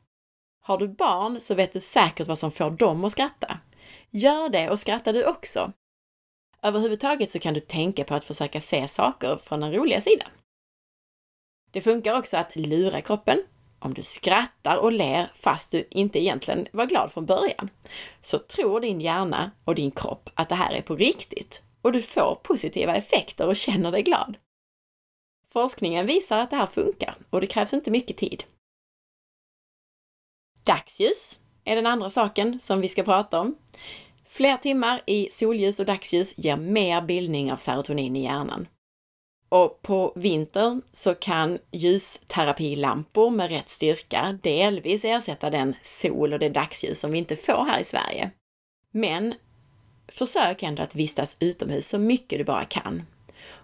Har 0.61 0.77
du 0.77 0.87
barn 0.87 1.41
så 1.41 1.55
vet 1.55 1.73
du 1.73 1.79
säkert 1.79 2.27
vad 2.27 2.39
som 2.39 2.51
får 2.51 2.69
dem 2.69 3.05
att 3.05 3.11
skratta. 3.11 3.59
Gör 4.09 4.49
det 4.49 4.69
och 4.69 4.79
skratta 4.79 5.11
du 5.11 5.25
också. 5.25 5.71
Överhuvudtaget 6.61 7.31
så 7.31 7.39
kan 7.39 7.53
du 7.53 7.59
tänka 7.59 8.03
på 8.03 8.15
att 8.15 8.25
försöka 8.25 8.61
se 8.61 8.87
saker 8.87 9.37
från 9.43 9.59
den 9.59 9.73
roliga 9.73 10.01
sidan. 10.01 10.29
Det 11.77 11.81
funkar 11.81 12.17
också 12.17 12.37
att 12.37 12.55
lura 12.55 13.01
kroppen. 13.01 13.43
Om 13.79 13.93
du 13.93 14.03
skrattar 14.03 14.77
och 14.77 14.91
ler 14.91 15.31
fast 15.33 15.71
du 15.71 15.87
inte 15.91 16.19
egentligen 16.19 16.67
var 16.71 16.85
glad 16.85 17.11
från 17.11 17.25
början, 17.25 17.69
så 18.21 18.39
tror 18.39 18.79
din 18.79 19.01
hjärna 19.01 19.51
och 19.65 19.75
din 19.75 19.91
kropp 19.91 20.29
att 20.33 20.49
det 20.49 20.55
här 20.55 20.73
är 20.73 20.81
på 20.81 20.95
riktigt 20.95 21.63
och 21.81 21.91
du 21.91 22.01
får 22.01 22.39
positiva 22.43 22.95
effekter 22.95 23.47
och 23.47 23.55
känner 23.55 23.91
dig 23.91 24.03
glad. 24.03 24.37
Forskningen 25.49 26.05
visar 26.05 26.39
att 26.39 26.49
det 26.49 26.55
här 26.55 26.65
funkar 26.65 27.15
och 27.29 27.41
det 27.41 27.47
krävs 27.47 27.73
inte 27.73 27.91
mycket 27.91 28.17
tid. 28.17 28.43
Dagsljus 30.63 31.39
är 31.63 31.75
den 31.75 31.87
andra 31.87 32.09
saken 32.09 32.59
som 32.59 32.81
vi 32.81 32.89
ska 32.89 33.03
prata 33.03 33.39
om. 33.39 33.57
Fler 34.25 34.57
timmar 34.57 35.01
i 35.05 35.29
solljus 35.31 35.79
och 35.79 35.85
dagsljus 35.85 36.37
ger 36.37 36.57
mer 36.57 37.01
bildning 37.01 37.51
av 37.51 37.57
serotonin 37.57 38.15
i 38.15 38.23
hjärnan. 38.23 38.67
Och 39.49 39.81
på 39.81 40.13
vintern 40.15 40.81
så 40.93 41.15
kan 41.15 41.59
ljusterapilampor 41.71 43.29
med 43.29 43.49
rätt 43.49 43.69
styrka 43.69 44.39
delvis 44.43 45.05
ersätta 45.05 45.49
den 45.49 45.75
sol 45.83 46.33
och 46.33 46.39
det 46.39 46.49
dagsljus 46.49 46.99
som 46.99 47.11
vi 47.11 47.17
inte 47.17 47.35
får 47.35 47.65
här 47.65 47.79
i 47.79 47.83
Sverige. 47.83 48.31
Men 48.91 49.33
försök 50.07 50.63
ändå 50.63 50.83
att 50.83 50.95
vistas 50.95 51.37
utomhus 51.39 51.87
så 51.87 51.97
mycket 51.97 52.39
du 52.39 52.45
bara 52.45 52.65
kan. 52.65 53.03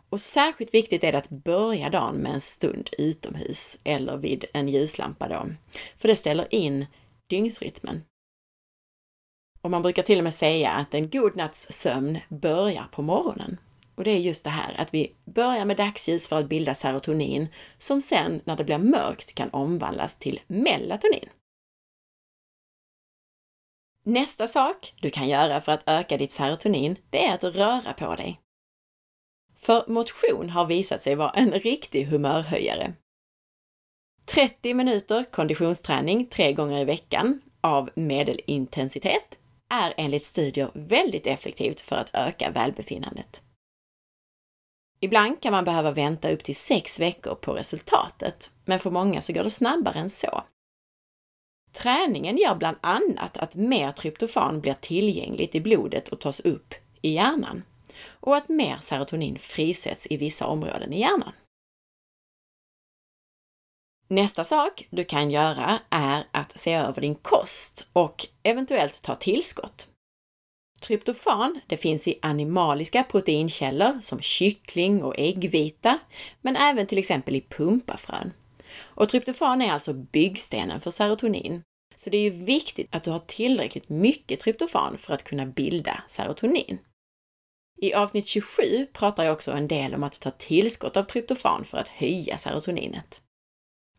Och 0.09 0.21
särskilt 0.21 0.73
viktigt 0.73 1.03
är 1.03 1.11
det 1.11 1.17
att 1.17 1.29
börja 1.29 1.89
dagen 1.89 2.15
med 2.15 2.33
en 2.33 2.41
stund 2.41 2.89
utomhus 2.97 3.77
eller 3.83 4.17
vid 4.17 4.45
en 4.53 4.69
ljuslampa 4.69 5.27
då, 5.27 5.45
för 5.97 6.07
det 6.07 6.15
ställer 6.15 6.53
in 6.53 6.85
dygnsrytmen. 7.27 8.03
Och 9.61 9.71
man 9.71 9.81
brukar 9.81 10.03
till 10.03 10.17
och 10.17 10.23
med 10.23 10.33
säga 10.33 10.71
att 10.71 10.93
en 10.93 11.09
god 11.09 11.35
natts 11.35 11.67
sömn 11.69 12.19
börjar 12.29 12.87
på 12.91 13.01
morgonen. 13.01 13.57
Och 13.95 14.03
det 14.03 14.11
är 14.11 14.19
just 14.19 14.43
det 14.43 14.49
här 14.49 14.75
att 14.77 14.93
vi 14.93 15.15
börjar 15.25 15.65
med 15.65 15.77
dagsljus 15.77 16.27
för 16.27 16.39
att 16.39 16.49
bilda 16.49 16.73
serotonin 16.73 17.47
som 17.77 18.01
sen 18.01 18.41
när 18.43 18.55
det 18.55 18.63
blir 18.63 18.77
mörkt 18.77 19.35
kan 19.35 19.49
omvandlas 19.49 20.17
till 20.17 20.39
melatonin. 20.47 21.29
Nästa 24.05 24.47
sak 24.47 24.93
du 25.01 25.09
kan 25.09 25.27
göra 25.27 25.61
för 25.61 25.71
att 25.71 25.89
öka 25.89 26.17
ditt 26.17 26.31
serotonin, 26.31 26.95
det 27.09 27.25
är 27.25 27.33
att 27.33 27.43
röra 27.43 27.93
på 27.93 28.15
dig. 28.15 28.39
För 29.55 29.85
motion 29.87 30.49
har 30.49 30.65
visat 30.65 31.01
sig 31.01 31.15
vara 31.15 31.31
en 31.31 31.51
riktig 31.51 32.05
humörhöjare. 32.05 32.93
30 34.25 34.73
minuter 34.73 35.23
konditionsträning 35.23 36.25
tre 36.25 36.53
gånger 36.53 36.79
i 36.79 36.85
veckan 36.85 37.41
av 37.61 37.89
medelintensitet 37.95 39.37
är 39.69 39.93
enligt 39.97 40.25
studier 40.25 40.71
väldigt 40.73 41.27
effektivt 41.27 41.81
för 41.81 41.95
att 41.95 42.09
öka 42.13 42.51
välbefinnandet. 42.51 43.41
Ibland 45.03 45.41
kan 45.41 45.51
man 45.51 45.65
behöva 45.65 45.91
vänta 45.91 46.31
upp 46.31 46.43
till 46.43 46.55
sex 46.55 46.99
veckor 46.99 47.35
på 47.35 47.53
resultatet, 47.53 48.51
men 48.65 48.79
för 48.79 48.91
många 48.91 49.21
så 49.21 49.33
går 49.33 49.43
det 49.43 49.51
snabbare 49.51 49.99
än 49.99 50.09
så. 50.09 50.43
Träningen 51.71 52.37
gör 52.37 52.55
bland 52.55 52.77
annat 52.81 53.37
att 53.37 53.55
mer 53.55 53.91
tryptofan 53.91 54.61
blir 54.61 54.73
tillgängligt 54.73 55.55
i 55.55 55.61
blodet 55.61 56.07
och 56.07 56.19
tas 56.19 56.39
upp 56.39 56.73
i 57.01 57.09
hjärnan 57.13 57.63
och 58.07 58.35
att 58.35 58.49
mer 58.49 58.77
serotonin 58.81 59.39
frisätts 59.39 60.07
i 60.09 60.17
vissa 60.17 60.47
områden 60.47 60.93
i 60.93 60.99
hjärnan. 60.99 61.33
Nästa 64.07 64.43
sak 64.43 64.87
du 64.89 65.03
kan 65.03 65.31
göra 65.31 65.79
är 65.89 66.27
att 66.31 66.59
se 66.59 66.73
över 66.73 67.01
din 67.01 67.15
kost 67.15 67.87
och 67.93 68.27
eventuellt 68.43 69.01
ta 69.01 69.15
tillskott. 69.15 69.92
Tryptofan 70.83 71.59
det 71.67 71.77
finns 71.77 72.07
i 72.07 72.19
animaliska 72.21 73.03
proteinkällor 73.03 73.99
som 74.01 74.21
kyckling 74.21 75.03
och 75.03 75.15
äggvita, 75.17 75.99
men 76.41 76.55
även 76.55 76.87
till 76.87 76.97
exempel 76.97 77.35
i 77.35 77.41
pumpafrön. 77.41 78.31
Och 78.79 79.09
tryptofan 79.09 79.61
är 79.61 79.71
alltså 79.71 79.93
byggstenen 79.93 80.81
för 80.81 80.91
serotonin. 80.91 81.63
Så 81.95 82.09
det 82.09 82.17
är 82.17 82.21
ju 82.21 82.45
viktigt 82.45 82.87
att 82.91 83.03
du 83.03 83.11
har 83.11 83.19
tillräckligt 83.19 83.89
mycket 83.89 84.39
tryptofan 84.39 84.97
för 84.97 85.13
att 85.13 85.23
kunna 85.23 85.45
bilda 85.45 86.03
serotonin. 86.07 86.77
I 87.81 87.93
avsnitt 87.93 88.27
27 88.27 88.87
pratar 88.93 89.23
jag 89.23 89.33
också 89.33 89.51
en 89.51 89.67
del 89.67 89.95
om 89.95 90.03
att 90.03 90.19
ta 90.19 90.31
tillskott 90.31 90.97
av 90.97 91.03
tryptofan 91.03 91.65
för 91.65 91.77
att 91.77 91.87
höja 91.87 92.37
serotoninet. 92.37 93.21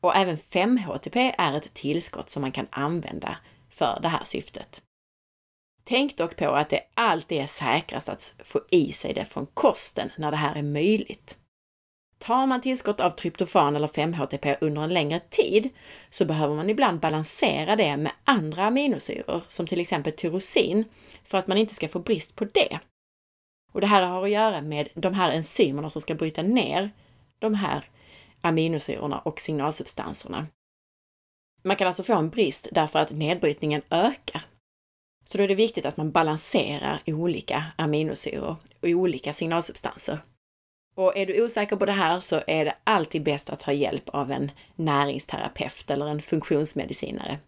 Och 0.01 0.17
även 0.17 0.37
5-HTP 0.37 1.35
är 1.39 1.57
ett 1.57 1.75
tillskott 1.75 2.31
som 2.31 2.43
man 2.43 2.53
kan 2.53 2.67
använda 2.71 3.37
för 3.71 3.99
det 4.03 4.09
här 4.09 4.25
syftet. 4.25 4.83
Tänk 5.85 6.17
dock 6.17 6.37
på 6.37 6.51
att 6.51 6.71
det 6.71 6.81
alltid 6.95 7.39
är 7.39 7.47
säkrast 7.47 8.09
att 8.09 8.35
få 8.45 8.61
i 8.71 8.93
sig 8.93 9.15
det 9.15 9.25
från 9.25 9.47
kosten 9.47 10.13
när 10.17 10.31
det 10.31 10.37
här 10.37 10.57
är 10.57 10.63
möjligt. 10.63 11.37
Tar 12.19 12.47
man 12.47 12.61
tillskott 12.61 13.01
av 13.01 13.11
tryptofan 13.11 13.77
eller 13.77 13.87
5-HTP 13.87 14.57
under 14.61 14.83
en 14.83 14.95
längre 14.95 15.21
tid 15.21 15.71
så 16.11 16.25
behöver 16.25 16.55
man 16.55 16.71
ibland 16.71 17.01
balansera 17.01 17.77
det 17.77 17.97
med 17.97 18.13
andra 18.25 18.65
aminosyror, 18.65 19.43
som 19.49 19.67
till 19.67 19.81
exempel 19.81 20.13
tyrosin, 20.13 20.85
för 21.25 21.39
att 21.39 21.47
man 21.47 21.59
inte 21.59 21.75
ska 21.75 21.89
få 21.89 21.99
brist 21.99 22.37
på 22.37 22.45
det. 22.45 22.79
Och 23.73 23.81
det 23.81 23.87
här 23.87 24.07
har 24.07 24.25
att 24.25 24.31
göra 24.31 24.61
med 24.61 24.89
de 24.95 25.15
här 25.15 25.33
enzymerna 25.33 25.91
som 25.91 26.03
ska 26.03 26.15
bryta 26.15 26.43
ner 26.43 26.91
de 27.39 27.55
här 27.55 27.85
aminosyrorna 28.41 29.19
och 29.19 29.41
signalsubstanserna. 29.41 30.47
Man 31.63 31.77
kan 31.77 31.87
alltså 31.87 32.03
få 32.03 32.15
en 32.15 32.31
brist 32.31 32.69
därför 32.73 32.99
att 32.99 33.11
nedbrytningen 33.11 33.83
ökar. 33.91 34.43
Så 35.25 35.39
då 35.39 35.45
är 35.45 35.49
det 35.49 35.55
viktigt 35.55 35.87
att 35.87 35.97
man 35.97 36.11
balanserar 36.11 37.03
olika 37.07 37.65
aminosyror 37.77 38.57
och 38.81 38.89
olika 38.89 39.33
signalsubstanser. 39.33 40.19
Och 40.97 41.17
är 41.17 41.27
du 41.27 41.45
osäker 41.45 41.77
på 41.77 41.87
det 41.87 41.93
här 41.93 42.21
så 42.21 42.43
är 42.47 42.65
det 42.65 42.77
alltid 42.85 43.23
bäst 43.23 43.51
att 43.51 43.61
ta 43.61 43.73
hjälp 43.73 44.09
av 44.09 44.31
en 44.31 44.51
näringsterapeut 44.77 45.91
eller 45.91 46.07
en 46.07 46.23
funktionsmedicinare. 46.23 47.39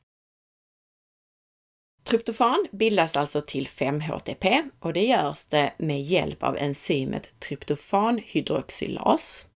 Tryptofan 2.05 2.67
bildas 2.73 3.17
alltså 3.17 3.43
till 3.47 3.67
5-HTP 3.67 4.63
och 4.81 4.93
det 4.93 5.05
görs 5.05 5.45
det 5.45 5.73
med 5.79 6.03
hjälp 6.03 6.43
av 6.43 6.57
enzymet 6.57 7.41
tryptofanhydroxylas. 7.41 9.51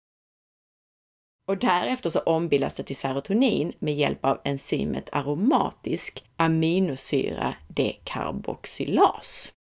Och 1.50 1.58
därefter 1.58 2.10
så 2.10 2.20
ombildas 2.20 2.76
det 2.76 2.84
till 2.84 2.96
serotonin 2.96 3.74
med 3.80 3.94
hjälp 3.94 4.26
av 4.26 4.42
enzymet 4.44 5.10
aromatisk 5.12 6.26
aminosyra 6.38 7.56
dekarboxylas. 7.68 9.54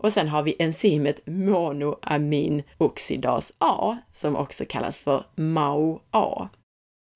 Och 0.00 0.12
sen 0.12 0.28
har 0.28 0.42
vi 0.42 0.56
enzymet 0.58 1.26
monoaminoxidas 1.26 3.52
A 3.58 3.96
som 4.12 4.36
också 4.36 4.64
kallas 4.68 4.98
för 4.98 5.26
MAO-A, 5.36 6.48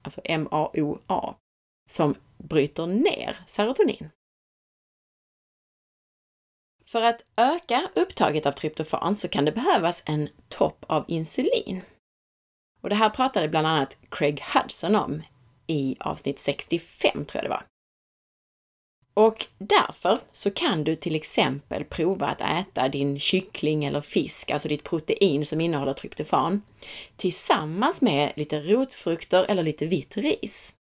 alltså 0.04 0.20
MAOA, 0.28 1.34
som 1.90 2.14
bryter 2.38 2.86
ner 2.86 3.36
serotonin. 3.46 4.10
För 6.84 7.02
att 7.02 7.24
öka 7.36 7.90
upptaget 7.94 8.46
av 8.46 8.52
tryptofan 8.52 9.16
så 9.16 9.28
kan 9.28 9.44
det 9.44 9.52
behövas 9.52 10.02
en 10.06 10.28
topp 10.48 10.84
av 10.88 11.04
insulin. 11.08 11.82
Och 12.86 12.90
det 12.90 12.96
här 12.96 13.10
pratade 13.10 13.48
bland 13.48 13.66
annat 13.66 13.96
Craig 14.10 14.42
Hudson 14.54 14.96
om 14.96 15.22
i 15.66 15.96
avsnitt 16.00 16.38
65, 16.38 17.12
tror 17.12 17.26
jag 17.32 17.44
det 17.44 17.48
var. 17.48 17.64
Och 19.14 19.46
därför 19.58 20.18
så 20.32 20.50
kan 20.50 20.84
du 20.84 20.94
till 20.94 21.14
exempel 21.14 21.84
prova 21.84 22.26
att 22.26 22.40
äta 22.40 22.88
din 22.88 23.18
kyckling 23.18 23.84
eller 23.84 24.00
fisk, 24.00 24.50
alltså 24.50 24.68
ditt 24.68 24.84
protein 24.84 25.46
som 25.46 25.60
innehåller 25.60 25.92
tryptofan, 25.92 26.62
tillsammans 27.16 28.00
med 28.00 28.32
lite 28.36 28.60
rotfrukter 28.60 29.44
eller 29.44 29.62
lite 29.62 29.86
vitt 29.86 30.16
ris. 30.16 30.74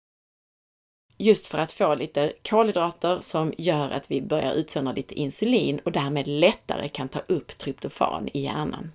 Just 1.18 1.46
för 1.46 1.58
att 1.58 1.72
få 1.72 1.94
lite 1.94 2.32
kolhydrater 2.42 3.20
som 3.20 3.52
gör 3.58 3.90
att 3.90 4.10
vi 4.10 4.22
börjar 4.22 4.54
utsöndra 4.54 4.92
lite 4.92 5.14
insulin 5.14 5.80
och 5.84 5.92
därmed 5.92 6.26
lättare 6.26 6.88
kan 6.88 7.08
ta 7.08 7.18
upp 7.18 7.58
tryptofan 7.58 8.28
i 8.32 8.40
hjärnan. 8.40 8.90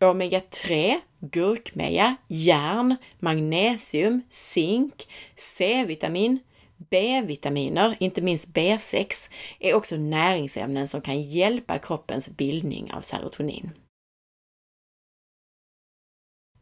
Omega-3, 0.00 1.00
gurkmeja, 1.18 2.16
järn, 2.28 2.96
magnesium, 3.18 4.22
zink, 4.30 5.08
C-vitamin, 5.36 6.38
B-vitaminer, 6.76 7.96
inte 8.00 8.22
minst 8.22 8.48
B6, 8.48 9.30
är 9.58 9.74
också 9.74 9.96
näringsämnen 9.96 10.88
som 10.88 11.00
kan 11.00 11.22
hjälpa 11.22 11.78
kroppens 11.78 12.28
bildning 12.28 12.92
av 12.92 13.00
serotonin. 13.00 13.70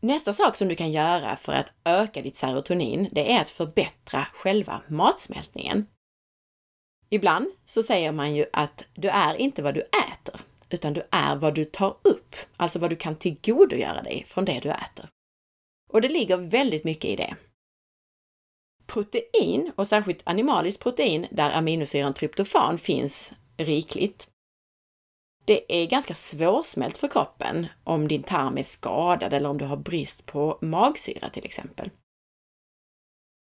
Nästa 0.00 0.32
sak 0.32 0.56
som 0.56 0.68
du 0.68 0.74
kan 0.74 0.92
göra 0.92 1.36
för 1.36 1.52
att 1.52 1.72
öka 1.84 2.22
ditt 2.22 2.36
serotonin, 2.36 3.08
det 3.12 3.32
är 3.32 3.40
att 3.40 3.50
förbättra 3.50 4.26
själva 4.32 4.82
matsmältningen. 4.88 5.86
Ibland 7.10 7.46
så 7.64 7.82
säger 7.82 8.12
man 8.12 8.34
ju 8.34 8.46
att 8.52 8.84
du 8.94 9.08
är 9.08 9.34
inte 9.34 9.62
vad 9.62 9.74
du 9.74 9.80
äter, 9.80 10.40
utan 10.70 10.92
du 10.92 11.02
är 11.10 11.36
vad 11.36 11.54
du 11.54 11.64
tar 11.64 11.96
upp, 12.02 12.36
alltså 12.56 12.78
vad 12.78 12.90
du 12.90 12.96
kan 12.96 13.16
tillgodogöra 13.16 14.02
dig 14.02 14.24
från 14.26 14.44
det 14.44 14.60
du 14.60 14.70
äter. 14.70 15.08
Och 15.90 16.00
det 16.00 16.08
ligger 16.08 16.36
väldigt 16.36 16.84
mycket 16.84 17.04
i 17.04 17.16
det. 17.16 17.36
Protein, 18.86 19.72
och 19.76 19.86
särskilt 19.86 20.22
animaliskt 20.24 20.82
protein 20.82 21.26
där 21.30 21.50
aminosyran 21.50 22.14
tryptofan 22.14 22.78
finns 22.78 23.32
rikligt, 23.56 24.28
det 25.44 25.82
är 25.82 25.86
ganska 25.86 26.14
svårsmält 26.14 26.98
för 26.98 27.08
kroppen 27.08 27.66
om 27.84 28.08
din 28.08 28.22
tarm 28.22 28.58
är 28.58 28.62
skadad 28.62 29.32
eller 29.32 29.48
om 29.48 29.58
du 29.58 29.64
har 29.64 29.76
brist 29.76 30.26
på 30.26 30.58
magsyra 30.60 31.30
till 31.30 31.44
exempel. 31.44 31.90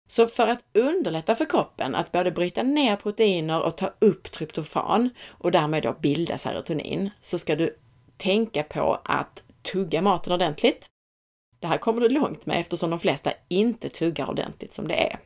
Så 0.08 0.28
för 0.28 0.48
att 0.48 0.66
underlätta 0.74 1.36
för 1.36 1.46
kroppen 1.46 1.96
att 1.96 2.12
både 2.12 2.32
bryta 2.32 2.64
ner 2.64 2.96
proteiner 2.96 3.62
och 3.62 3.78
ta 3.78 3.94
upp 4.00 4.32
tryptofan 4.32 5.10
och 5.28 5.52
därmed 5.52 5.84
då 5.84 5.94
bilda 5.94 6.38
serotonin, 6.38 7.10
så 7.22 7.40
ska 7.40 7.56
du 7.56 7.78
tänka 8.18 8.64
på 8.64 9.02
att 9.04 9.44
tugga 9.72 10.02
maten 10.02 10.34
ordentligt. 10.34 10.86
Det 11.60 11.68
här 11.68 11.78
kommer 11.78 12.02
du 12.02 12.10
långt 12.10 12.46
med 12.46 12.60
eftersom 12.60 12.90
de 12.90 13.00
flesta 13.00 13.34
inte 13.48 13.90
tuggar 13.90 14.30
ordentligt 14.30 14.74
som 14.74 14.88
det 14.88 14.96
är. 14.96 15.20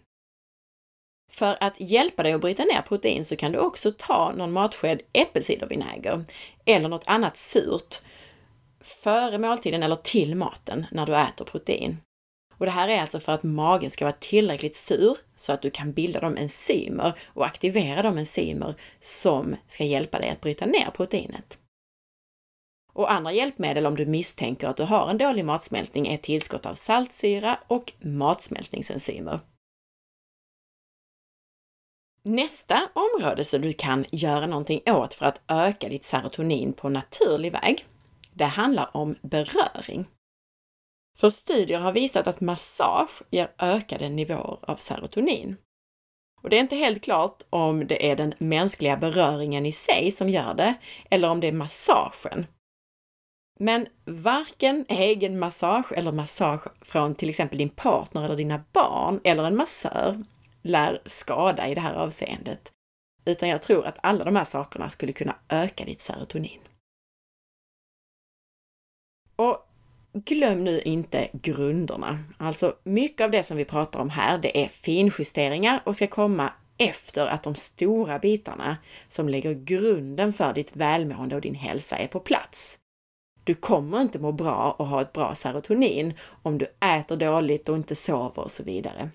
För 1.32 1.58
att 1.60 1.74
hjälpa 1.78 2.24
dig 2.24 2.34
att 2.34 2.42
bryta 2.42 2.64
ner 2.64 2.82
protein 2.82 3.26
så 3.26 3.36
kan 3.36 3.52
du 3.52 3.60
också 3.60 3.92
ta 3.98 4.32
någon 4.32 4.52
matsked 4.52 5.02
äppelcidervinäger 5.14 6.26
eller 6.66 6.90
något 6.90 7.08
annat 7.08 7.38
surt 7.38 8.02
före 8.80 9.38
måltiden 9.38 9.84
eller 9.84 9.96
till 9.96 10.36
maten 10.36 10.86
när 10.92 11.06
du 11.06 11.16
äter 11.16 11.46
protein. 11.46 11.98
Och 12.62 12.66
det 12.66 12.72
här 12.72 12.88
är 12.88 13.02
alltså 13.02 13.20
för 13.20 13.32
att 13.32 13.44
magen 13.44 13.90
ska 13.90 14.06
vara 14.06 14.16
tillräckligt 14.20 14.76
sur 14.76 15.18
så 15.36 15.54
att 15.54 15.62
du 15.62 15.72
kan 15.72 15.94
bilda 15.94 16.20
de 16.20 16.38
enzymer 16.38 17.14
och 17.26 17.46
aktivera 17.46 18.02
de 18.02 18.18
enzymer 18.18 18.76
som 19.00 19.56
ska 19.68 19.84
hjälpa 19.84 20.20
dig 20.20 20.30
att 20.30 20.42
bryta 20.42 20.66
ner 20.66 20.92
proteinet. 20.92 21.58
Och 22.94 23.12
andra 23.12 23.32
hjälpmedel 23.32 23.86
om 23.86 23.96
du 23.96 24.06
misstänker 24.06 24.68
att 24.68 24.78
du 24.78 24.84
har 24.84 25.10
en 25.10 25.18
dålig 25.18 25.46
matsmältning 25.46 26.08
är 26.08 26.18
tillskott 26.18 26.66
av 26.66 26.74
saltsyra 26.74 27.60
och 27.68 27.94
matsmältningsenzymer. 28.00 29.40
Nästa 32.24 32.90
område 32.94 33.44
som 33.44 33.62
du 33.62 33.74
kan 33.74 34.06
göra 34.12 34.48
någonting 34.48 34.82
åt 34.86 35.14
för 35.14 35.26
att 35.26 35.42
öka 35.48 35.90
ditt 35.90 36.06
serotonin 36.06 36.74
på 36.74 36.90
naturlig 36.90 37.52
väg, 37.52 37.86
det 38.34 38.46
handlar 38.46 38.98
om 38.98 39.16
beröring. 39.22 40.06
För 41.22 41.30
studier 41.30 41.80
har 41.80 41.92
visat 41.92 42.28
att 42.28 42.42
massage 42.42 43.22
ger 43.30 43.52
ökade 43.60 44.10
nivåer 44.10 44.60
av 44.62 44.76
serotonin. 44.76 45.58
Och 46.42 46.50
det 46.50 46.56
är 46.56 46.60
inte 46.60 46.76
helt 46.76 47.04
klart 47.04 47.44
om 47.50 47.88
det 47.88 48.12
är 48.12 48.16
den 48.16 48.34
mänskliga 48.38 48.98
beröringen 48.98 49.66
i 49.66 49.72
sig 49.72 50.12
som 50.12 50.30
gör 50.30 50.54
det, 50.54 50.74
eller 51.10 51.30
om 51.30 51.40
det 51.40 51.48
är 51.48 51.52
massagen. 51.52 52.46
Men 53.60 53.88
varken 54.06 54.86
egen 54.90 55.40
massage 55.40 55.92
eller 55.92 56.12
massage 56.12 56.68
från 56.82 57.16
till 57.16 57.30
exempel 57.30 57.58
din 57.58 57.70
partner 57.70 58.24
eller 58.24 58.38
dina 58.38 58.64
barn 58.72 59.22
eller 59.24 59.44
en 59.44 59.58
massör 59.58 60.24
lär 60.62 61.02
skada 61.06 61.68
i 61.68 61.76
det 61.76 61.82
här 61.82 61.94
avseendet. 61.94 62.72
Utan 63.26 63.50
jag 63.50 63.62
tror 63.62 63.86
att 63.86 63.98
alla 64.04 64.24
de 64.24 64.36
här 64.36 64.44
sakerna 64.44 64.90
skulle 64.90 65.14
kunna 65.14 65.36
öka 65.50 65.86
ditt 65.86 66.02
serotonin. 66.02 66.62
Glöm 70.14 70.64
nu 70.64 70.82
inte 70.82 71.30
grunderna. 71.34 72.20
Alltså 72.38 72.76
mycket 72.84 73.26
av 73.26 73.32
det 73.32 73.44
som 73.44 73.58
vi 73.58 73.66
pratar 73.66 74.00
om 74.00 74.10
här, 74.10 74.38
det 74.38 74.64
är 74.64 74.68
finjusteringar 74.68 75.82
och 75.84 75.96
ska 75.96 76.08
komma 76.08 76.54
efter 76.78 77.28
att 77.28 77.44
de 77.44 77.56
stora 77.56 78.20
bitarna 78.20 78.78
som 79.10 79.30
lägger 79.30 79.54
grunden 79.54 80.34
för 80.34 80.54
ditt 80.54 80.76
välmående 80.76 81.36
och 81.36 81.42
din 81.42 81.56
hälsa 81.56 81.98
är 81.98 82.08
på 82.08 82.20
plats. 82.20 82.78
Du 83.44 83.54
kommer 83.54 84.02
inte 84.02 84.20
må 84.20 84.32
bra 84.32 84.76
och 84.80 84.88
ha 84.88 85.02
ett 85.02 85.14
bra 85.14 85.36
serotonin 85.36 86.14
om 86.44 86.58
du 86.58 86.66
äter 86.80 87.18
dåligt 87.18 87.70
och 87.70 87.76
inte 87.76 87.96
sover 87.96 88.40
och 88.40 88.52
så 88.52 88.64
vidare. 88.64 89.10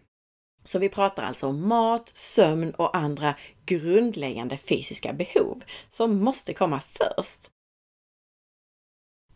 Så 0.65 0.79
vi 0.79 0.89
pratar 0.89 1.23
alltså 1.23 1.47
om 1.47 1.69
mat, 1.69 2.11
sömn 2.15 2.71
och 2.71 2.97
andra 2.97 3.35
grundläggande 3.67 4.57
fysiska 4.57 5.13
behov 5.13 5.63
som 5.89 6.19
måste 6.19 6.55
komma 6.55 6.81
först. 6.81 7.51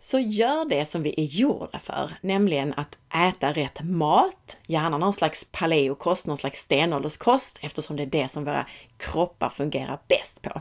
Så 0.02 0.18
gör 0.18 0.64
det 0.64 0.86
som 0.86 1.02
vi 1.02 1.14
är 1.16 1.24
gjorda 1.24 1.78
för, 1.78 2.12
nämligen 2.20 2.74
att 2.76 2.98
äta 3.28 3.52
rätt 3.52 3.80
mat, 3.82 4.56
gärna 4.66 4.98
någon 4.98 5.12
slags 5.12 5.46
paleokost, 5.52 6.26
någon 6.26 6.38
slags 6.38 6.60
stenålderskost, 6.60 7.58
eftersom 7.62 7.96
det 7.96 8.02
är 8.02 8.06
det 8.06 8.28
som 8.28 8.44
våra 8.44 8.66
kroppar 8.96 9.50
fungerar 9.50 9.98
bäst 10.08 10.42
på. 10.42 10.60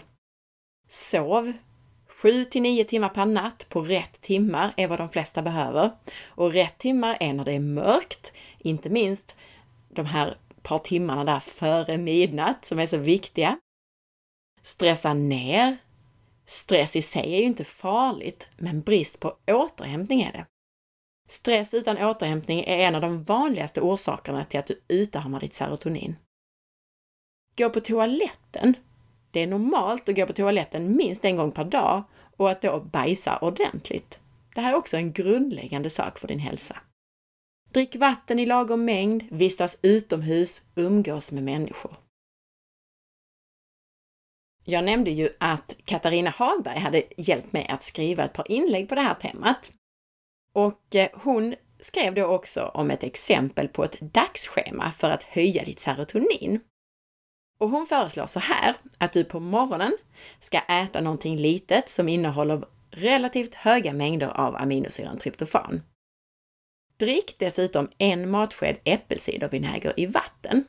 Sov 0.90 1.54
7 2.22 2.46
till 2.46 2.62
9 2.62 2.84
timmar 2.84 3.10
per 3.10 3.26
natt 3.26 3.66
på 3.70 3.82
rätt 3.82 4.22
timmar 4.22 4.74
är 4.78 4.88
vad 4.88 5.00
de 5.00 5.10
flesta 5.10 5.42
behöver. 5.42 5.92
Och 6.28 6.54
rätt 6.54 6.78
timmar 6.78 7.18
är 7.20 7.34
när 7.34 7.46
det 7.46 7.54
är 7.54 7.60
mörkt, 7.60 8.34
inte 8.60 8.90
minst 8.90 9.36
de 9.90 10.06
här 10.06 10.38
par 10.62 10.78
timmarna 10.78 11.24
där 11.24 11.40
före 11.40 11.98
midnatt 11.98 12.66
som 12.66 12.80
är 12.80 12.88
så 12.88 12.98
viktiga. 12.98 13.60
Stressa 14.64 15.14
ner. 15.14 15.78
Stress 16.50 16.96
i 16.96 17.02
sig 17.02 17.34
är 17.34 17.38
ju 17.38 17.44
inte 17.44 17.64
farligt, 17.64 18.48
men 18.58 18.82
brist 18.82 19.20
på 19.20 19.38
återhämtning 19.48 20.22
är 20.22 20.32
det. 20.32 20.46
Stress 21.28 21.74
utan 21.74 21.98
återhämtning 21.98 22.60
är 22.60 22.78
en 22.78 22.96
av 22.96 23.02
de 23.02 23.24
vanligaste 23.24 23.82
orsakerna 23.82 24.46
till 24.46 24.60
att 24.60 24.68
du 24.68 24.82
utarmar 24.88 25.40
ditt 25.40 25.54
serotonin. 25.54 26.16
Gå 27.58 27.70
på 27.70 27.80
toaletten. 27.80 28.74
Det 29.32 29.40
är 29.40 29.48
normalt 29.48 30.10
att 30.10 30.16
gå 30.16 30.26
på 30.26 30.34
toaletten 30.34 30.96
minst 30.96 31.26
en 31.26 31.38
gång 31.38 31.52
per 31.52 31.66
dag 31.66 32.04
och 32.38 32.50
att 32.50 32.62
då 32.62 32.80
bajsa 32.80 33.38
ordentligt. 33.38 34.20
Det 34.56 34.62
här 34.62 34.74
är 34.74 34.78
också 34.78 34.98
en 34.98 35.12
grundläggande 35.12 35.90
sak 35.90 36.20
för 36.20 36.28
din 36.28 36.40
hälsa. 36.40 36.78
Drick 37.72 37.96
vatten 37.96 38.40
i 38.40 38.46
lagom 38.46 38.86
mängd, 38.86 39.24
vistas 39.32 39.78
utomhus, 39.82 40.62
umgås 40.76 41.32
med 41.32 41.44
människor. 41.44 42.09
Jag 44.70 44.84
nämnde 44.84 45.12
ju 45.12 45.30
att 45.38 45.76
Katarina 45.86 46.30
Hagberg 46.30 46.80
hade 46.80 47.04
hjälpt 47.18 47.54
mig 47.54 47.68
att 47.70 47.84
skriva 47.84 48.26
ett 48.26 48.34
par 48.34 48.52
inlägg 48.52 48.90
på 48.90 48.96
det 48.96 49.02
här 49.02 49.14
temat. 49.14 49.72
Och 50.54 50.96
eh, 50.96 51.10
hon 51.14 51.56
skrev 51.80 52.16
då 52.16 52.26
också 52.26 52.72
om 52.74 52.92
ett 52.92 53.04
exempel 53.04 53.68
på 53.68 53.84
ett 53.84 54.00
dagsschema 54.00 54.92
för 54.92 55.10
att 55.10 55.24
höja 55.24 55.66
ditt 55.66 55.80
serotonin. 55.80 56.60
Och 57.60 57.70
hon 57.70 57.86
föreslår 57.86 58.26
så 58.26 58.40
här, 58.40 58.76
att 58.98 59.14
du 59.14 59.24
på 59.24 59.40
morgonen 59.40 59.98
ska 60.40 60.60
äta 60.60 61.02
någonting 61.02 61.38
litet 61.38 61.90
som 61.90 62.10
innehåller 62.10 62.66
relativt 62.92 63.56
höga 63.56 63.94
mängder 63.94 64.28
av 64.28 64.56
aminosyran 64.56 65.18
tryptofan. 65.18 65.82
Drick 66.98 67.36
dessutom 67.40 67.90
en 67.98 68.30
matsked 68.30 68.78
äppelcidervinäger 68.84 69.94
i 69.98 70.06
vatten. 70.06 70.64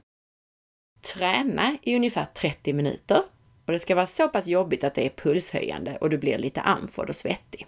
Träna 1.14 1.76
i 1.82 1.96
ungefär 1.96 2.26
30 2.34 2.72
minuter 2.72 3.22
och 3.70 3.72
det 3.72 3.80
ska 3.80 3.94
vara 3.94 4.06
så 4.06 4.28
pass 4.28 4.46
jobbigt 4.46 4.84
att 4.84 4.94
det 4.94 5.06
är 5.06 5.10
pulshöjande 5.10 5.98
och 6.00 6.10
du 6.10 6.18
blir 6.18 6.38
lite 6.38 6.60
andfådd 6.60 7.08
och 7.08 7.16
svettig. 7.16 7.66